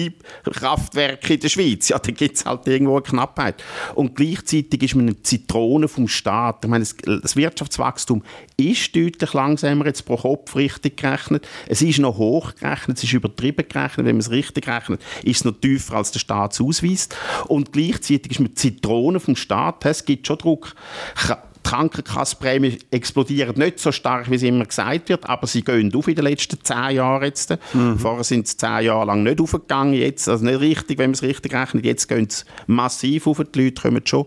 Energiekraftwerke 0.07 1.35
in 1.35 1.41
der 1.41 1.49
Schweiz, 1.49 1.89
ja, 1.89 1.99
da 1.99 2.11
gibt 2.11 2.37
es 2.37 2.45
halt 2.45 2.67
irgendwo 2.67 2.97
eine 2.97 3.03
Knappheit. 3.03 3.63
Und 3.95 4.15
gleichzeitig 4.17 4.83
ist 4.83 4.95
man 4.95 5.07
eine 5.07 5.23
Zitrone 5.23 5.89
vom 5.89 6.09
Staat, 6.09 6.65
ich 6.65 6.71
meine, 6.71 6.85
das, 6.85 7.37
Wirtschaftswachstum 7.37 8.23
ist 8.57 8.95
deutlich 8.95 9.33
langsamer 9.33 9.87
jetzt 9.87 10.05
pro 10.05 10.17
Kopf 10.17 10.57
richtig 10.57 10.99
gerechnet, 10.99 11.47
es 11.67 11.83
ist 11.83 11.99
noch 11.99 12.19
hoch 12.19 12.55
gerechnet, 12.55 12.99
es 12.99 13.05
ist 13.05 13.13
übertrieben 13.13 13.69
gerechnet, 13.69 14.07
wenn 14.07 14.17
man 14.17 14.21
es 14.21 14.31
richtig 14.31 14.69
rechnet, 14.69 15.01
ist 15.23 15.39
es 15.39 15.45
noch 15.45 15.61
tiefer 15.61 15.97
als 15.97 16.13
der 16.13 16.21
Staat 16.21 16.53
es 16.53 16.61
ausweist. 16.61 17.17
Und 17.47 17.73
gleichzeitig 17.73 18.33
ist 18.33 18.41
man 18.41 18.55
Zitrone 18.57 19.21
vom 19.21 19.37
Staat, 19.37 19.85
es 19.85 20.05
gibt 20.05 20.27
schon 20.27 20.39
Druck 20.39 20.75
die 21.65 21.69
Krankenkassenprämie 21.69 22.79
explodieren 22.91 23.57
nicht 23.59 23.79
so 23.79 23.93
stark, 23.93 24.31
wie 24.31 24.37
es 24.37 24.43
immer 24.43 24.65
gesagt 24.65 25.09
wird, 25.09 25.29
aber 25.29 25.47
sie 25.47 25.63
gehen 25.63 25.95
auf 25.95 26.09
in 26.09 26.15
den 26.15 26.25
letzten 26.25 26.63
zehn 26.63 26.97
Jahren 26.97 27.25
jetzt. 27.25 27.57
Mhm. 27.73 27.99
Vorher 27.99 28.25
sind 28.25 28.49
sie 28.49 28.57
zehn 28.57 28.85
Jahre 28.85 29.07
lang 29.07 29.23
nicht 29.23 29.41
aufgegangen, 29.41 29.95
jetzt, 29.95 30.29
also 30.29 30.45
nicht 30.45 30.61
richtig, 30.61 30.99
wenn 30.99 31.11
man 31.11 31.15
es 31.15 31.23
richtig 31.23 31.55
rechnet, 31.55 31.85
jetzt 31.85 32.09
gehen 32.09 32.29
sie 32.29 32.45
massiv 32.67 33.27
auf, 33.27 33.43
die 33.55 33.65
Leute 33.65 33.83
kommen 33.83 34.03
schon 34.05 34.27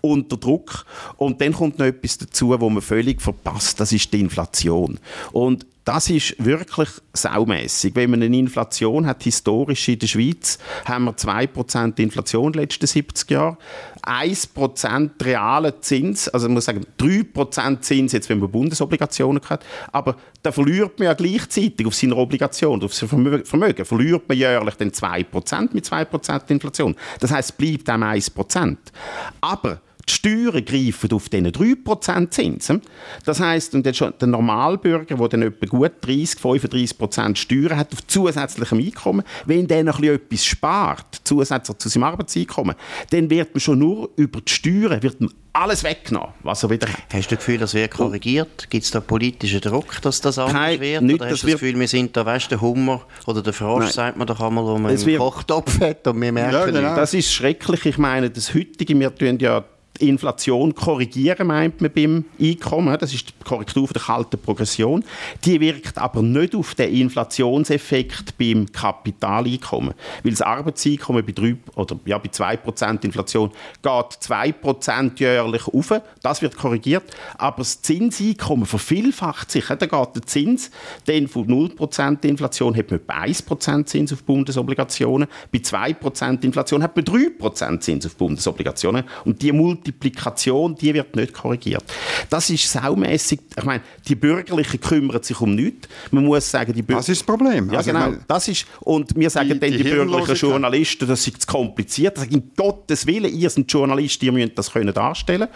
unter 0.00 0.36
Druck. 0.36 0.84
Und 1.16 1.40
dann 1.40 1.52
kommt 1.52 1.78
noch 1.78 1.86
etwas 1.86 2.18
dazu, 2.18 2.58
wo 2.58 2.70
man 2.70 2.82
völlig 2.82 3.20
verpasst, 3.22 3.80
das 3.80 3.92
ist 3.92 4.12
die 4.12 4.20
Inflation. 4.20 4.98
Und 5.32 5.66
das 5.84 6.10
ist 6.10 6.36
wirklich 6.38 6.88
saumässig. 7.12 7.96
Wenn 7.96 8.10
man 8.10 8.22
eine 8.22 8.36
Inflation 8.36 9.06
hat, 9.06 9.24
historisch 9.24 9.88
in 9.88 9.98
der 9.98 10.06
Schweiz, 10.06 10.58
haben 10.84 11.04
wir 11.04 11.16
2% 11.16 11.98
Inflation 11.98 12.46
in 12.46 12.52
den 12.52 12.62
letzten 12.62 12.86
70 12.86 13.30
Jahren. 13.30 13.56
1% 14.02 15.10
realen 15.24 15.72
Zins, 15.80 16.28
also 16.28 16.46
man 16.46 16.54
muss 16.54 16.64
sagen 16.64 16.84
3% 16.98 17.80
Zins, 17.80 18.12
jetzt 18.12 18.28
wenn 18.28 18.38
man 18.38 18.50
Bundesobligationen 18.50 19.42
hat, 19.48 19.64
aber 19.92 20.16
da 20.42 20.52
verliert 20.52 20.98
man 20.98 21.06
ja 21.06 21.14
gleichzeitig 21.14 21.86
auf 21.86 21.94
seine 21.94 22.16
Obligation, 22.16 22.82
auf 22.82 22.94
sein 22.94 23.08
Vermögen, 23.08 23.84
verliert 23.84 24.28
man 24.28 24.36
jährlich 24.36 24.74
dann 24.74 24.90
2% 24.90 25.68
mit 25.72 25.84
2% 25.86 26.50
Inflation. 26.50 26.96
Das 27.20 27.30
heißt, 27.30 27.50
es 27.50 27.56
bleibt 27.56 27.88
einem 27.88 28.04
1%. 28.04 28.76
Aber 29.40 29.80
die 30.08 30.12
Steuern 30.12 30.64
greifen 30.64 31.12
auf 31.12 31.28
diese 31.28 31.44
3% 31.48 32.30
Zinsen. 32.30 32.82
Das 33.24 33.40
heisst, 33.40 33.74
und 33.74 33.84
der 33.86 34.28
Normalbürger, 34.28 35.16
der 35.16 35.28
dann 35.28 35.42
etwa 35.42 35.66
gut 35.66 35.92
30, 36.00 36.40
35% 36.40 37.36
Steuern 37.36 37.76
hat 37.76 37.92
auf 37.92 38.06
zusätzlichem 38.06 38.78
Einkommen, 38.78 39.24
wenn 39.46 39.66
der 39.66 39.84
noch 39.84 40.02
etwas 40.02 40.44
spart, 40.44 41.20
zusätzlich 41.24 41.78
zu 41.78 41.88
seinem 41.88 42.04
Arbeitseinkommen, 42.04 42.74
dann 43.10 43.30
wird 43.30 43.54
man 43.54 43.60
schon 43.60 43.78
nur 43.78 44.10
über 44.16 44.40
die 44.40 44.52
Steuern 44.52 45.02
wird 45.02 45.20
man 45.20 45.30
alles 45.52 45.84
weggenommen, 45.84 46.30
was 46.42 46.62
er 46.62 46.70
wieder 46.70 46.88
Hast 46.88 47.30
du 47.30 47.34
das 47.34 47.44
Gefühl, 47.44 47.58
das 47.58 47.74
wird 47.74 47.90
korrigiert? 47.90 48.70
Gibt 48.70 48.84
es 48.84 48.90
da 48.90 49.00
politischen 49.00 49.60
Druck, 49.60 50.00
dass 50.00 50.20
das 50.20 50.38
anders 50.38 50.52
Kein, 50.52 50.80
wird? 50.80 51.02
Nicht, 51.02 51.20
oder 51.20 51.30
hast 51.30 51.42
du 51.42 51.46
das 51.46 51.60
Gefühl, 51.60 51.78
wir 51.78 51.88
sind 51.88 52.16
da, 52.16 52.24
weißt 52.24 52.50
der 52.50 52.60
Hummer 52.60 53.02
oder 53.26 53.42
der 53.42 53.52
Frosch, 53.52 53.84
Nein. 53.84 53.92
sagt 53.92 54.16
man 54.16 54.26
doch 54.26 54.40
einmal, 54.40 54.64
wo 54.64 54.78
man 54.78 54.96
einen 54.96 55.18
Kochtopf 55.18 55.80
hat 55.80 56.06
und 56.06 56.20
wir 56.20 56.32
merken 56.32 56.54
ja, 56.54 56.64
genau. 56.66 56.96
Das 56.96 57.12
ist 57.12 57.32
schrecklich. 57.32 57.84
Ich 57.84 57.98
meine, 57.98 58.30
das 58.30 58.54
heutige, 58.54 58.98
wir 58.98 59.14
tun 59.14 59.38
ja 59.38 59.62
Inflation 60.02 60.74
korrigieren, 60.74 61.46
meint 61.46 61.80
man 61.80 61.90
beim 61.92 62.24
Einkommen. 62.40 62.96
Das 62.98 63.14
ist 63.14 63.28
die 63.28 63.44
Korrektur 63.44 63.88
der 63.88 64.02
kalten 64.02 64.38
Progression. 64.38 65.04
Die 65.44 65.60
wirkt 65.60 65.98
aber 65.98 66.22
nicht 66.22 66.54
auf 66.54 66.74
den 66.74 66.92
Inflationseffekt 66.92 68.36
beim 68.38 68.70
Kapitaleinkommen. 68.70 69.94
Weil 70.22 70.32
das 70.32 70.42
Arbeitseinkommen 70.42 71.24
bei, 71.24 71.32
3, 71.32 71.56
oder, 71.76 71.98
ja, 72.04 72.18
bei 72.18 72.28
2% 72.28 73.04
Inflation 73.04 73.50
geht 73.82 73.92
2% 73.92 75.18
jährlich 75.18 75.66
auf. 75.68 76.00
Das 76.22 76.42
wird 76.42 76.56
korrigiert. 76.56 77.04
Aber 77.38 77.58
das 77.58 77.82
Zinseinkommen 77.82 78.66
vervielfacht 78.66 79.50
sich. 79.50 79.66
Da 79.66 79.76
geht 79.76 79.92
der 79.92 80.22
Zins, 80.26 80.70
denn 81.06 81.28
von 81.28 81.46
0% 81.46 82.24
Inflation 82.24 82.76
hat 82.76 82.90
man 82.90 83.00
etwa 83.00 83.22
1% 83.22 83.86
Zins 83.86 84.12
auf 84.12 84.22
Bundesobligationen. 84.24 85.28
Bei 85.52 85.58
2% 85.58 86.44
Inflation 86.44 86.82
hat 86.82 86.96
man 86.96 87.04
3% 87.04 87.80
Zins 87.80 88.06
auf 88.06 88.16
Bundesobligationen. 88.16 89.04
Und 89.24 89.42
die 89.42 89.52
Multiplikation, 89.92 90.74
die 90.74 90.94
wird 90.94 91.14
nicht 91.16 91.32
korrigiert. 91.32 91.84
Das 92.30 92.50
ist 92.50 92.70
saumässig. 92.70 93.40
Ich 93.56 93.64
meine, 93.64 93.82
die 94.08 94.14
Bürgerlichen 94.14 94.80
kümmern 94.80 95.22
sich 95.22 95.40
um 95.40 95.54
nichts. 95.54 95.88
Man 96.10 96.24
muss 96.24 96.50
sagen, 96.50 96.72
die 96.72 96.82
Bürger 96.82 97.00
Das 97.00 97.08
ist 97.08 97.20
das 97.20 97.26
Problem. 97.26 97.70
Ja, 97.70 97.78
also 97.78 97.90
genau. 97.90 98.06
Meine, 98.06 98.20
das 98.26 98.48
ist, 98.48 98.66
und 98.80 99.14
wir 99.16 99.30
sagen 99.30 99.48
die, 99.48 99.60
dann, 99.60 99.70
die, 99.70 99.78
die 99.78 99.84
bürgerlichen 99.84 100.34
Journalisten, 100.34 101.06
das 101.06 101.26
ist 101.26 101.42
zu 101.42 101.46
kompliziert. 101.46 102.16
Das 102.16 102.26
in 102.26 102.50
Gottes 102.56 103.06
Willen, 103.06 103.32
ihr 103.32 103.50
seid 103.50 103.70
Journalisten, 103.70 104.26
ihr 104.26 104.32
müsst 104.32 104.58
das 104.58 104.72
können 104.72 104.94
darstellen. 104.94 105.48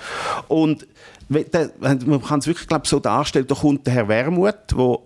Und 0.49 0.87
man 1.29 2.23
kann 2.23 2.39
es 2.39 2.47
wirklich 2.47 2.69
glaub, 2.69 2.87
so 2.87 3.01
darstellen, 3.01 3.47
da 3.47 3.55
kommt 3.55 3.87
der 3.87 3.95
Herr 3.95 4.09
Wermuth, 4.09 4.73
der 4.73 4.99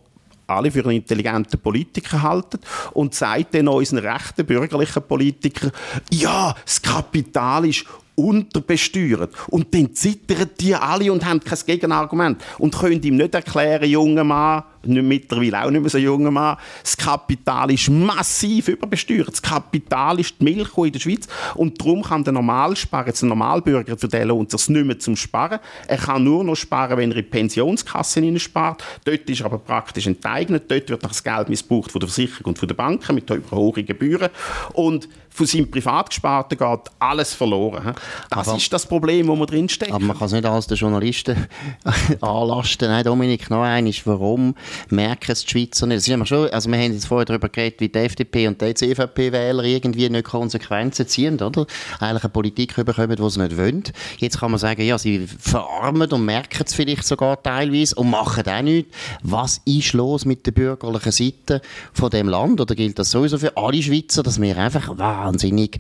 alle 0.46 0.70
für 0.70 0.80
einen 0.80 0.96
intelligenten 0.96 1.60
Politiker 1.60 2.22
halten 2.22 2.58
und 2.92 3.14
sagt 3.14 3.54
dann 3.54 3.68
unseren 3.68 4.04
rechten 4.04 4.44
bürgerlichen 4.44 5.02
Politikern, 5.02 5.70
ja, 6.10 6.54
das 6.64 6.82
Kapital 6.82 7.66
ist 7.66 7.86
unterbesteuert. 8.20 9.32
Und 9.48 9.74
dann 9.74 9.94
zittern 9.94 10.50
die 10.58 10.74
alle 10.74 11.12
und 11.12 11.24
haben 11.24 11.40
kein 11.40 11.58
Gegenargument 11.66 12.42
und 12.58 12.76
können 12.76 13.02
ihm 13.02 13.16
nicht 13.16 13.34
erklären, 13.34 13.88
junger 13.88 14.24
Mann, 14.24 14.62
nicht 14.84 15.02
mittlerweile 15.02 15.64
auch 15.64 15.70
nicht 15.70 15.80
mehr 15.80 15.90
so 15.90 15.98
junger 15.98 16.30
Mann, 16.30 16.56
das 16.82 16.96
Kapital 16.96 17.70
ist 17.70 17.88
massiv 17.90 18.68
überbesteuert. 18.68 19.28
Das 19.28 19.42
Kapital 19.42 20.20
ist 20.20 20.34
die 20.40 20.44
Milch 20.44 20.76
in 20.76 20.92
der 20.92 21.00
Schweiz 21.00 21.28
und 21.54 21.80
darum 21.80 22.02
kann 22.02 22.24
der 22.24 22.32
Normalsparer, 22.32 23.08
jetzt 23.08 23.22
ein 23.22 23.28
Normalbürger, 23.28 23.96
für 23.96 24.08
den 24.08 24.28
lohnt 24.28 24.52
es 24.54 24.68
nicht 24.68 24.86
mehr 24.86 24.98
zum 24.98 25.16
Sparen. 25.16 25.58
Er 25.86 25.98
kann 25.98 26.24
nur 26.24 26.44
noch 26.44 26.56
sparen, 26.56 26.98
wenn 26.98 27.10
er 27.12 27.18
in 27.18 27.30
Pensionskassen 27.30 28.38
spart. 28.38 28.82
Dort 29.04 29.28
ist 29.28 29.40
er 29.40 29.46
aber 29.46 29.58
praktisch 29.58 30.06
enteignet. 30.06 30.64
Dort 30.68 30.88
wird 30.90 31.04
das 31.04 31.22
Geld 31.22 31.48
missbraucht 31.48 31.92
von 31.92 32.00
der 32.00 32.08
Versicherung 32.08 32.46
und 32.46 32.58
von 32.58 32.68
der 32.68 32.74
Banken 32.74 33.14
mit 33.14 33.30
hohen 33.50 33.86
Gebühren. 33.86 34.30
Und 34.72 35.08
von 35.32 35.46
seinem 35.46 35.70
Privatgesparten 35.70 36.58
geht 36.58 36.80
alles 36.98 37.34
verloren. 37.34 37.94
Das 38.30 38.48
aber, 38.48 38.56
ist 38.56 38.72
das 38.72 38.84
Problem, 38.84 39.28
wo 39.28 39.36
man 39.36 39.46
drinsteckt. 39.46 39.92
Aber 39.92 40.04
man 40.04 40.18
kann 40.18 40.26
es 40.26 40.32
nicht 40.32 40.44
als 40.44 40.66
den 40.66 40.76
Journalisten 40.76 41.46
anlasten. 42.20 42.88
Nein, 42.88 43.04
Dominik, 43.04 43.48
noch 43.48 43.62
einmal, 43.62 43.94
warum 44.04 44.54
merken 44.88 45.32
es 45.32 45.44
die 45.44 45.50
Schweizer 45.50 45.86
nicht? 45.86 45.98
Das 45.98 46.08
ist 46.08 46.28
schon, 46.28 46.48
also 46.50 46.70
wir 46.70 46.78
haben 46.78 46.92
jetzt 46.92 47.06
vorher 47.06 47.24
darüber 47.24 47.48
geredet, 47.48 47.80
wie 47.80 47.88
die 47.88 47.98
FDP 47.98 48.48
und 48.48 48.60
die 48.60 48.74
CVP-Wähler 48.74 49.64
irgendwie 49.64 50.08
nicht 50.08 50.24
Konsequenzen 50.24 51.06
ziehen, 51.06 51.40
oder? 51.40 51.66
Eigentlich 51.98 52.24
eine 52.24 52.30
Politik 52.30 52.74
bekommen, 52.76 53.16
die 53.16 53.30
sie 53.30 53.40
nicht 53.40 53.56
wollen. 53.56 53.84
Jetzt 54.18 54.40
kann 54.40 54.50
man 54.50 54.58
sagen, 54.58 54.82
ja, 54.82 54.98
sie 54.98 55.26
verarmen 55.26 56.10
und 56.12 56.24
merken 56.24 56.64
es 56.66 56.74
vielleicht 56.74 57.04
sogar 57.04 57.42
teilweise 57.42 57.94
und 57.94 58.10
machen 58.10 58.46
auch 58.46 58.62
nichts. 58.62 58.96
Was 59.22 59.60
ist 59.64 59.92
los 59.92 60.24
mit 60.24 60.46
der 60.46 60.52
bürgerlichen 60.52 61.12
Seite 61.12 61.60
von 61.92 62.10
dem 62.10 62.28
Land? 62.28 62.60
Oder 62.60 62.74
gilt 62.74 62.98
das 62.98 63.10
sowieso 63.10 63.38
für 63.38 63.56
alle 63.56 63.82
Schweizer, 63.82 64.22
dass 64.22 64.40
wir 64.40 64.56
einfach 64.56 64.96
wahnsinnig 64.98 65.78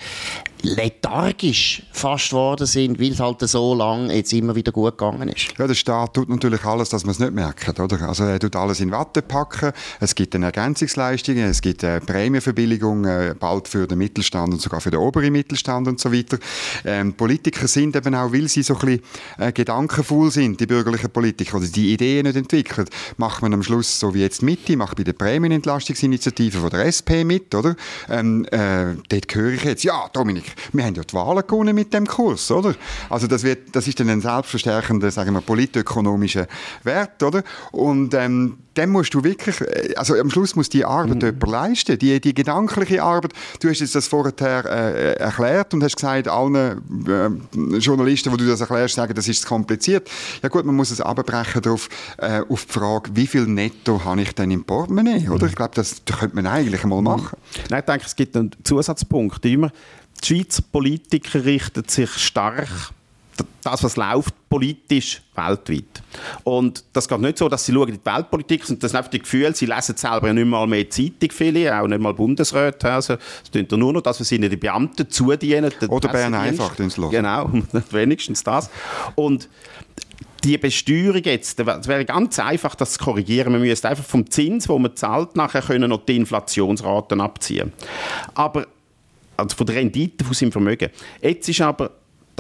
lethargisch 0.62 1.82
fast 1.92 2.30
geworden 2.30 2.66
sind, 2.66 3.00
weil 3.00 3.12
es 3.12 3.20
halt 3.20 3.40
so 3.40 3.74
lange 3.74 4.14
jetzt 4.14 4.32
immer 4.32 4.54
wieder 4.54 4.72
gut 4.72 4.98
gegangen 4.98 5.28
ist. 5.28 5.54
Ja, 5.58 5.66
der 5.66 5.74
Staat 5.74 6.14
tut 6.14 6.28
natürlich 6.28 6.64
alles, 6.64 6.90
dass 6.90 7.04
man 7.04 7.12
es 7.12 7.18
nicht 7.18 7.32
merkt, 7.32 7.80
oder? 7.80 8.08
Also 8.08 8.24
er 8.24 8.38
tut 8.38 8.56
alles 8.56 8.79
in 8.80 8.90
Watte 8.90 9.22
packen, 9.22 9.72
es 10.00 10.14
gibt 10.14 10.34
eine 10.34 10.46
Ergänzungsleistungen, 10.46 11.44
es 11.44 11.60
gibt 11.60 11.84
eine 11.84 12.00
Prämienverbilligung, 12.00 13.04
äh, 13.04 13.34
bald 13.38 13.68
für 13.68 13.86
den 13.86 13.98
Mittelstand 13.98 14.52
und 14.52 14.60
sogar 14.60 14.80
für 14.80 14.90
den 14.90 15.00
oberen 15.00 15.32
Mittelstand 15.32 15.88
und 15.88 16.00
so 16.00 16.12
weiter. 16.12 16.38
Ähm, 16.84 17.14
Politiker 17.14 17.68
sind 17.68 17.96
eben 17.96 18.14
auch, 18.14 18.32
weil 18.32 18.48
sie 18.48 18.62
so 18.62 18.74
ein 18.74 18.80
bisschen 18.80 19.02
äh, 19.38 19.52
gedankenvoll 19.52 20.30
sind, 20.30 20.60
die 20.60 20.66
bürgerlichen 20.66 21.10
Politiker, 21.10 21.58
oder 21.58 21.66
die 21.66 21.92
Ideen 21.92 22.26
nicht 22.26 22.36
entwickeln, 22.36 22.86
macht 23.16 23.42
man 23.42 23.54
am 23.54 23.62
Schluss, 23.62 23.98
so 24.00 24.14
wie 24.14 24.20
jetzt 24.20 24.42
Mitte, 24.42 24.76
macht 24.76 24.96
bei 24.96 25.04
der 25.04 25.12
Prämienentlastungsinitiative 25.12 26.58
von 26.58 26.70
der 26.70 26.86
SP 26.86 27.24
mit, 27.24 27.54
oder? 27.54 27.76
Ähm, 28.08 28.44
äh, 28.46 28.94
dort 29.08 29.34
höre 29.34 29.52
ich 29.52 29.64
jetzt, 29.64 29.84
ja, 29.84 30.08
Dominik, 30.12 30.54
wir 30.72 30.84
haben 30.84 30.94
ja 30.94 31.02
die 31.02 31.14
Wahlen 31.14 31.46
gewonnen 31.46 31.74
mit 31.74 31.92
dem 31.92 32.06
Kurs, 32.06 32.50
oder? 32.50 32.74
Also 33.08 33.26
das, 33.26 33.42
wird, 33.42 33.74
das 33.74 33.86
ist 33.86 34.00
dann 34.00 34.08
ein 34.08 34.20
selbstverstärkender, 34.20 35.10
sagen 35.10 35.34
wir, 35.34 35.40
politökonomischer 35.40 36.46
Wert, 36.84 37.22
oder? 37.22 37.42
Und 37.72 38.14
ähm, 38.14 38.58
dann 38.74 38.90
musst 38.90 39.14
du 39.14 39.24
wirklich, 39.24 39.60
äh, 39.60 39.94
also 39.96 40.14
am 40.14 40.30
Schluss 40.30 40.56
muss 40.56 40.68
die 40.68 40.84
Arbeit 40.84 41.16
mhm. 41.16 41.28
jemand 41.28 41.48
leisten, 41.48 41.98
die, 41.98 42.20
die 42.20 42.34
gedankliche 42.34 43.02
Arbeit. 43.02 43.32
Du 43.60 43.68
hast 43.68 43.80
jetzt 43.80 43.94
das 43.94 44.06
vorher 44.06 44.32
äh, 44.64 45.14
erklärt 45.14 45.74
und 45.74 45.82
hast 45.82 45.96
gesagt, 45.96 46.28
allen 46.28 46.54
äh, 46.54 47.78
Journalisten, 47.78 48.32
wo 48.32 48.36
du 48.36 48.46
das 48.46 48.60
erklärst, 48.60 48.94
sagen, 48.94 49.14
das 49.14 49.28
ist 49.28 49.46
kompliziert. 49.46 50.10
Ja 50.42 50.48
gut, 50.48 50.64
man 50.64 50.76
muss 50.76 50.90
es 50.90 51.00
abbrechen 51.00 51.62
darauf, 51.62 51.88
äh, 52.18 52.42
auf 52.48 52.66
die 52.66 52.72
Frage, 52.72 53.10
wie 53.14 53.26
viel 53.26 53.46
Netto 53.46 54.04
habe 54.04 54.22
ich 54.22 54.34
denn 54.34 54.50
im 54.50 54.64
Portemonnaie? 54.64 55.28
Oder? 55.28 55.46
Ich 55.46 55.54
glaube, 55.54 55.72
das, 55.74 56.02
das 56.04 56.18
könnte 56.18 56.36
man 56.36 56.46
eigentlich 56.46 56.84
mal 56.84 57.02
machen. 57.02 57.36
Nein, 57.68 57.80
ich 57.80 57.86
denke, 57.86 58.06
es 58.06 58.16
gibt 58.16 58.36
einen 58.36 58.50
Zusatzpunkt. 58.62 59.44
Immer, 59.44 59.72
die 60.22 60.26
Schweizer 60.26 60.62
Politiker 60.70 61.44
richten 61.44 61.84
sich 61.88 62.10
stark 62.10 62.68
das, 63.62 63.82
was 63.82 63.96
läuft, 63.96 64.34
politisch 64.48 65.22
weltweit. 65.34 66.02
Und 66.44 66.84
das 66.92 67.08
geht 67.08 67.20
nicht 67.20 67.38
so, 67.38 67.48
dass 67.48 67.64
sie 67.64 67.72
schauen 67.72 67.88
in 67.88 67.94
die 67.94 68.04
Weltpolitik 68.04 68.68
und 68.68 68.82
das 68.82 68.90
sind 68.90 68.98
einfach 68.98 69.10
die 69.10 69.20
Gefühle, 69.20 69.54
sie 69.54 69.66
lesen 69.66 69.96
selber 69.96 70.28
ja 70.28 70.32
nicht 70.32 70.46
mal 70.46 70.66
mehr 70.66 70.88
Zeitung, 70.88 71.30
viele, 71.30 71.78
auch 71.78 71.86
nicht 71.86 72.00
mal 72.00 72.14
Bundesräte. 72.14 72.90
Also, 72.90 73.14
es 73.14 73.50
tut 73.50 73.70
nur 73.72 73.92
noch 73.92 74.00
das, 74.00 74.20
was 74.20 74.30
ihnen 74.32 74.50
die 74.50 74.56
Beamten 74.56 75.08
zudienen. 75.10 75.72
Oder 75.88 76.08
Bern 76.08 76.34
einfach, 76.34 76.74
den 76.74 76.90
Schluss. 76.90 77.10
Genau, 77.10 77.50
wenigstens 77.90 78.42
das. 78.42 78.70
Und 79.14 79.48
die 80.44 80.56
Besteuerung 80.56 81.22
jetzt, 81.22 81.60
es 81.60 81.88
wäre 81.88 82.04
ganz 82.04 82.38
einfach, 82.38 82.74
das 82.74 82.92
zu 82.92 83.04
korrigieren. 83.04 83.52
Man 83.52 83.60
müsste 83.60 83.88
einfach 83.88 84.04
vom 84.04 84.30
Zins, 84.30 84.68
wo 84.68 84.78
man 84.78 84.96
zahlt, 84.96 85.36
nachher 85.36 85.62
können 85.62 85.90
noch 85.90 86.04
die 86.06 86.16
Inflationsraten 86.16 87.20
abziehen. 87.20 87.72
Aber 88.34 88.66
also 89.40 89.56
von 89.56 89.66
der 89.66 89.76
Rendite 89.76 90.24
von 90.24 90.34
seinem 90.34 90.52
Vermögen. 90.52 90.90
Jetzt 91.20 91.48
ist 91.48 91.60
aber 91.60 91.90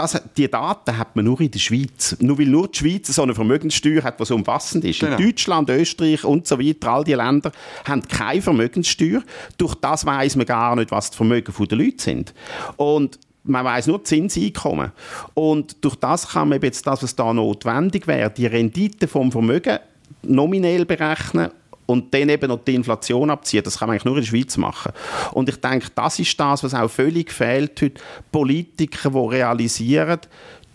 das, 0.00 0.22
die 0.36 0.50
Daten 0.50 0.96
hat 0.96 1.14
man 1.14 1.26
nur 1.26 1.40
in 1.40 1.50
der 1.50 1.58
Schweiz. 1.58 2.16
Nur 2.20 2.38
weil 2.38 2.46
nur 2.46 2.68
die 2.68 2.78
Schweiz 2.78 3.08
so 3.08 3.22
eine 3.22 3.34
Vermögenssteuer 3.34 4.02
hat, 4.02 4.18
die 4.18 4.24
so 4.24 4.34
umfassend 4.34 4.84
ist. 4.84 5.00
Genau. 5.00 5.16
In 5.16 5.26
Deutschland, 5.26 5.68
Österreich 5.68 6.24
und 6.24 6.46
so 6.46 6.58
weiter, 6.58 6.90
all 6.90 7.04
die 7.04 7.12
Länder 7.12 7.52
haben 7.84 8.02
keine 8.02 8.40
Vermögenssteuer. 8.40 9.22
Durch 9.58 9.74
das 9.74 10.06
weiß 10.06 10.36
man 10.36 10.46
gar 10.46 10.74
nicht, 10.76 10.90
was 10.90 11.10
die 11.10 11.16
Vermögen 11.16 11.52
der 11.68 11.78
Leute 11.78 12.02
sind. 12.02 12.34
Und 12.76 13.18
man 13.44 13.64
weiß 13.64 13.88
nur 13.88 14.02
Zinseinkommen. 14.02 14.92
Und 15.34 15.84
durch 15.84 15.96
das 15.96 16.28
kann 16.28 16.48
man 16.48 16.60
jetzt 16.62 16.86
das, 16.86 17.02
was 17.02 17.14
da 17.14 17.32
notwendig 17.32 18.06
wäre, 18.06 18.30
die 18.30 18.46
Rendite 18.46 19.06
vom 19.06 19.30
Vermögen 19.30 19.78
nominell 20.22 20.84
berechnen 20.86 21.50
und 21.90 22.14
dann 22.14 22.28
eben 22.28 22.46
noch 22.46 22.64
die 22.64 22.76
Inflation 22.76 23.30
abziehen. 23.30 23.64
Das 23.64 23.78
kann 23.78 23.88
man 23.88 23.94
eigentlich 23.94 24.04
nur 24.04 24.16
in 24.16 24.22
der 24.22 24.28
Schweiz 24.28 24.56
machen. 24.56 24.92
Und 25.32 25.48
ich 25.48 25.56
denke, 25.56 25.88
das 25.92 26.20
ist 26.20 26.38
das, 26.38 26.62
was 26.62 26.72
auch 26.72 26.88
völlig 26.88 27.32
fehlt 27.32 27.82
heute. 27.82 28.00
Politiker, 28.30 29.10
die 29.10 29.18
realisieren, 29.18 30.20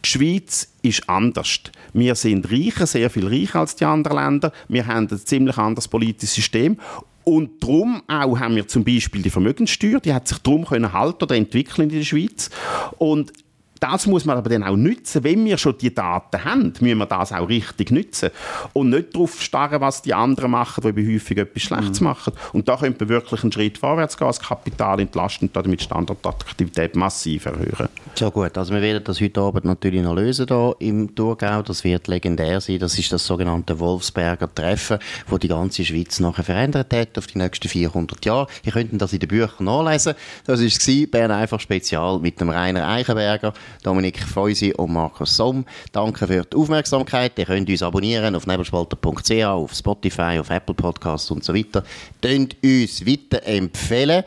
die 0.04 0.10
Schweiz 0.10 0.73
ist 0.82 1.10
anders. 1.10 1.62
Wir 1.93 2.15
sind 2.15 2.51
reicher, 2.51 2.86
sehr 2.86 3.10
viel 3.10 3.28
reicher 3.28 3.62
als 3.62 3.78
die 3.78 3.86
anderen 3.86 4.17
Länder. 4.17 4.51
Wir 4.67 4.86
haben 4.88 5.08
ein 5.10 5.17
ziemlich 5.17 5.58
anderes 5.58 5.88
politisches 5.88 6.36
System. 6.36 6.78
Und 7.23 7.63
darum 7.63 8.04
auch 8.08 8.38
haben 8.38 8.58
wir 8.58 8.67
zum 8.67 8.84
Beispiel 8.84 9.21
die 9.21 9.30
Vermögenssteuer, 9.30 10.01
die 10.01 10.13
hat 10.13 10.28
sich 10.28 10.38
darum 10.39 10.65
können 10.65 10.91
halten 10.91 11.23
oder 11.23 11.36
entwickeln 11.36 11.89
in 11.89 11.97
der 11.97 12.06
Schweiz. 12.06 12.49
Und 12.97 13.32
das 13.79 14.07
muss 14.07 14.25
man 14.25 14.38
aber 14.38 14.49
dann 14.49 14.63
auch 14.63 14.75
nützen. 14.75 15.23
Wenn 15.23 15.43
wir 15.45 15.57
schon 15.57 15.77
die 15.77 15.93
Daten 15.93 16.43
haben, 16.43 16.73
müssen 16.79 16.97
wir 16.97 17.05
das 17.05 17.31
auch 17.31 17.47
richtig 17.49 17.91
nützen. 17.91 18.29
Und 18.73 18.89
nicht 18.89 19.13
darauf 19.13 19.41
starren, 19.41 19.81
was 19.81 20.01
die 20.01 20.13
anderen 20.13 20.51
machen, 20.51 20.81
die 20.95 21.15
häufig 21.15 21.38
etwas 21.38 21.63
Schlechtes 21.63 21.99
mhm. 21.99 22.07
machen. 22.07 22.33
Und 22.53 22.67
da 22.67 22.77
könnte 22.77 23.05
man 23.05 23.09
wirklich 23.09 23.43
einen 23.43 23.51
Schritt 23.51 23.77
vorwärts 23.77 24.17
gehen, 24.17 24.27
das 24.27 24.39
Kapital 24.39 24.99
entlasten 24.99 25.47
und 25.47 25.55
damit 25.55 25.81
Standortattraktivität 25.81 26.95
massiv 26.95 27.45
erhöhen. 27.45 27.89
So 28.15 28.31
gut, 28.31 28.57
also 28.57 28.73
wir 28.73 28.81
werden 28.81 29.03
das 29.03 29.19
heute 29.19 29.41
Abend 29.41 29.65
natürlich 29.65 30.01
noch 30.01 30.15
lösen 30.15 30.47
hier 30.47 30.75
im 30.79 31.13
Thurgau. 31.13 31.61
Das 31.61 31.83
wird 31.83 32.07
legendär 32.07 32.61
sein. 32.61 32.79
Das 32.79 32.97
ist 32.97 33.11
das 33.11 33.25
sogenannte 33.25 33.79
Wolfsberger 33.79 34.53
Treffen, 34.53 34.99
wo 35.27 35.38
die 35.38 35.49
ganze 35.49 35.83
Schweiz 35.83 36.19
nachher 36.19 36.43
verändert 36.43 36.93
hat 36.93 37.17
auf 37.17 37.27
die 37.27 37.38
nächsten 37.38 37.67
400 37.67 38.25
Jahre. 38.25 38.47
Ihr 38.63 38.71
könnt 38.71 39.01
das 39.01 39.13
in 39.13 39.19
den 39.19 39.27
Büchern 39.27 39.65
nachlesen. 39.65 40.15
Das 40.45 40.61
war 40.61 41.07
Bern 41.07 41.31
einfach 41.31 41.59
Spezial 41.59 42.19
mit 42.19 42.39
dem 42.39 42.49
Rainer 42.49 42.88
Eichenberger. 42.88 43.53
Dominik 43.84 44.21
Feusi 44.21 44.73
und 44.73 44.93
Markus 44.93 45.36
Somm. 45.36 45.65
Danke 45.91 46.28
für 46.28 46.43
die 46.43 46.56
Aufmerksamkeit. 46.56 47.38
Ihr 47.38 47.45
könnt 47.45 47.69
uns 47.69 47.84
abonnieren 47.84 48.36
auf 48.36 48.47
nebelspalter.ch, 48.47 49.43
auf 49.45 49.73
Spotify, 49.73 50.39
auf 50.39 50.49
Apple 50.49 50.75
Podcasts 50.75 51.32
und 51.32 51.43
so 51.43 51.54
weiter. 51.54 51.84
Könnt 52.21 52.56
uns 52.63 53.06
weiterempfehlen. 53.06 54.23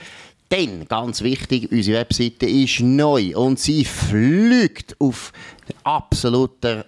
Denn, 0.50 0.88
ganz 0.88 1.22
wichtig, 1.22 1.70
unsere 1.70 1.98
Webseite 1.98 2.46
ist 2.46 2.80
neu 2.80 3.36
und 3.36 3.58
sie 3.58 3.84
fliegt 3.84 4.96
auf 4.98 5.32
absoluter 5.84 6.86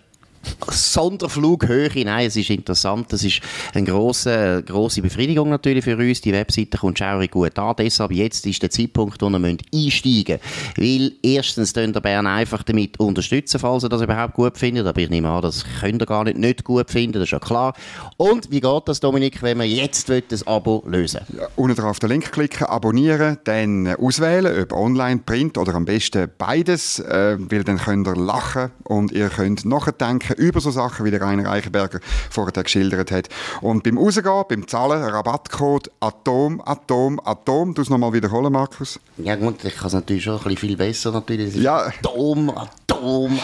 Sonderflughöhe. 0.70 1.90
Nein, 2.04 2.26
es 2.26 2.36
ist 2.36 2.50
interessant. 2.50 3.12
Es 3.12 3.24
ist 3.24 3.40
eine 3.74 3.84
grosse, 3.84 4.62
grosse 4.66 5.02
Befriedigung 5.02 5.48
natürlich 5.50 5.84
für 5.84 5.96
uns. 5.96 6.20
Die 6.20 6.32
Webseite 6.32 6.78
kommt 6.78 6.98
schaurig 6.98 7.30
gut 7.30 7.58
an. 7.58 7.74
Deshalb 7.78 8.12
jetzt 8.12 8.46
ist 8.46 8.62
der 8.62 8.70
Zeitpunkt, 8.70 9.20
wo 9.20 9.28
ihr 9.28 9.56
einsteigen 9.74 10.38
müsst. 10.38 10.78
Weil 10.78 11.12
erstens 11.22 11.74
könnt 11.74 11.96
ihr 11.96 12.00
Bern 12.00 12.26
einfach 12.26 12.62
damit 12.62 12.98
unterstützen, 12.98 13.58
falls 13.58 13.84
ihr 13.84 13.88
das 13.88 14.02
überhaupt 14.02 14.34
gut 14.34 14.58
findet. 14.58 14.86
Aber 14.86 15.00
ich 15.00 15.10
nehme 15.10 15.28
an, 15.28 15.42
das 15.42 15.64
könnt 15.80 16.02
ihr 16.02 16.06
gar 16.06 16.24
nicht 16.24 16.38
nicht 16.38 16.64
gut 16.64 16.90
finden. 16.90 17.14
Das 17.14 17.24
ist 17.24 17.32
ja 17.32 17.38
klar. 17.38 17.74
Und 18.16 18.50
wie 18.50 18.60
geht 18.60 18.82
das, 18.86 19.00
Dominik, 19.00 19.42
wenn 19.42 19.58
man 19.58 19.68
jetzt 19.68 20.08
will, 20.08 20.22
das 20.28 20.46
Abo 20.46 20.82
lösen 20.86 21.20
ja, 21.36 21.46
Unten 21.56 21.76
drauf 21.76 21.98
den 21.98 22.10
Link 22.10 22.32
klicken, 22.32 22.66
abonnieren, 22.66 23.38
dann 23.44 23.94
auswählen, 23.96 24.62
ob 24.62 24.72
online, 24.72 25.20
print 25.24 25.58
oder 25.58 25.74
am 25.74 25.84
besten 25.84 26.30
beides. 26.38 26.98
Äh, 27.00 27.36
weil 27.38 27.64
dann 27.64 27.78
könnt 27.78 28.06
ihr 28.06 28.16
lachen 28.16 28.70
und 28.84 29.12
ihr 29.12 29.28
könnt 29.28 29.64
nachdenken 29.64 30.29
sprechen 30.30 30.46
über 30.46 30.60
so 30.60 30.70
Sachen, 30.70 31.04
wie 31.04 31.10
der 31.10 31.20
Rainer 31.20 31.50
Eichenberger 31.50 32.00
vorher 32.30 32.62
geschildert 32.62 33.10
hat. 33.10 33.28
Und 33.60 33.82
beim 33.82 33.98
Rausgehen, 33.98 34.44
beim 34.48 34.68
Zahlen, 34.68 35.02
Rabattcode 35.02 35.90
Atom, 36.00 36.60
Atom, 36.64 37.20
Atom. 37.24 37.74
Du 37.74 37.82
es 37.82 37.90
nochmal 37.90 38.12
wiederholen, 38.12 38.52
Markus? 38.52 39.00
Ja 39.18 39.36
gut, 39.36 39.64
ich 39.64 39.76
kann 39.76 39.88
es 39.88 39.92
natürlich 39.94 40.24
schon 40.24 40.36
ein 40.36 40.42
bisschen 40.42 40.58
viel 40.58 40.76
besser. 40.76 41.12
Natürlich. 41.12 41.54
Ja. 41.56 41.86
Atom, 41.86 42.50
Atom, 42.50 42.89
Atom. 43.00 43.40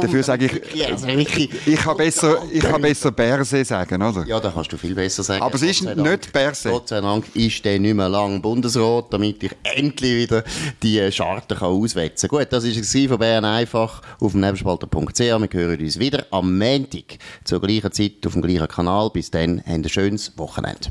Dafür 0.00 0.22
sage 0.22 0.46
ich, 0.46 0.86
also 0.86 1.06
ich 1.08 1.76
kann 1.76 1.96
besser, 1.96 2.42
ich 2.52 2.60
kann 2.60 2.82
besser 2.82 3.10
Berse 3.12 3.64
sagen, 3.64 4.02
oder? 4.02 4.24
Ja, 4.26 4.40
da 4.40 4.50
kannst 4.50 4.72
du 4.72 4.76
viel 4.76 4.94
besser 4.94 5.22
sagen. 5.22 5.42
Aber 5.42 5.54
es 5.54 5.62
ist 5.62 5.82
nicht 5.82 6.32
Berse. 6.32 6.70
Gott 6.70 6.88
sei 6.88 7.00
Dank 7.00 7.24
ist 7.34 7.64
der 7.64 7.78
nicht 7.78 7.94
mehr 7.94 8.08
lang 8.08 8.42
Bundesrat, 8.42 9.12
damit 9.12 9.42
ich 9.42 9.52
endlich 9.62 10.16
wieder 10.16 10.44
die 10.82 11.10
Scharte 11.12 11.60
auswetzen 11.60 12.28
kann. 12.28 12.40
Gut, 12.40 12.52
das 12.52 12.64
war 12.64 12.70
es 12.70 13.08
von 13.08 13.18
Bern 13.18 13.44
einfach 13.44 14.02
auf 14.20 14.32
dem 14.32 14.40
Nebenspalter.ch. 14.40 15.18
Wir 15.18 15.48
hören 15.52 15.80
uns 15.80 15.98
wieder 15.98 16.26
am 16.30 16.58
Montag 16.58 17.18
zur 17.44 17.60
gleichen 17.60 17.92
Zeit 17.92 18.26
auf 18.26 18.32
dem 18.32 18.42
gleichen 18.42 18.68
Kanal. 18.68 19.10
Bis 19.10 19.30
dann, 19.30 19.58
habt 19.58 19.68
ein 19.68 19.88
schönes 19.88 20.32
Wochenende. 20.36 20.90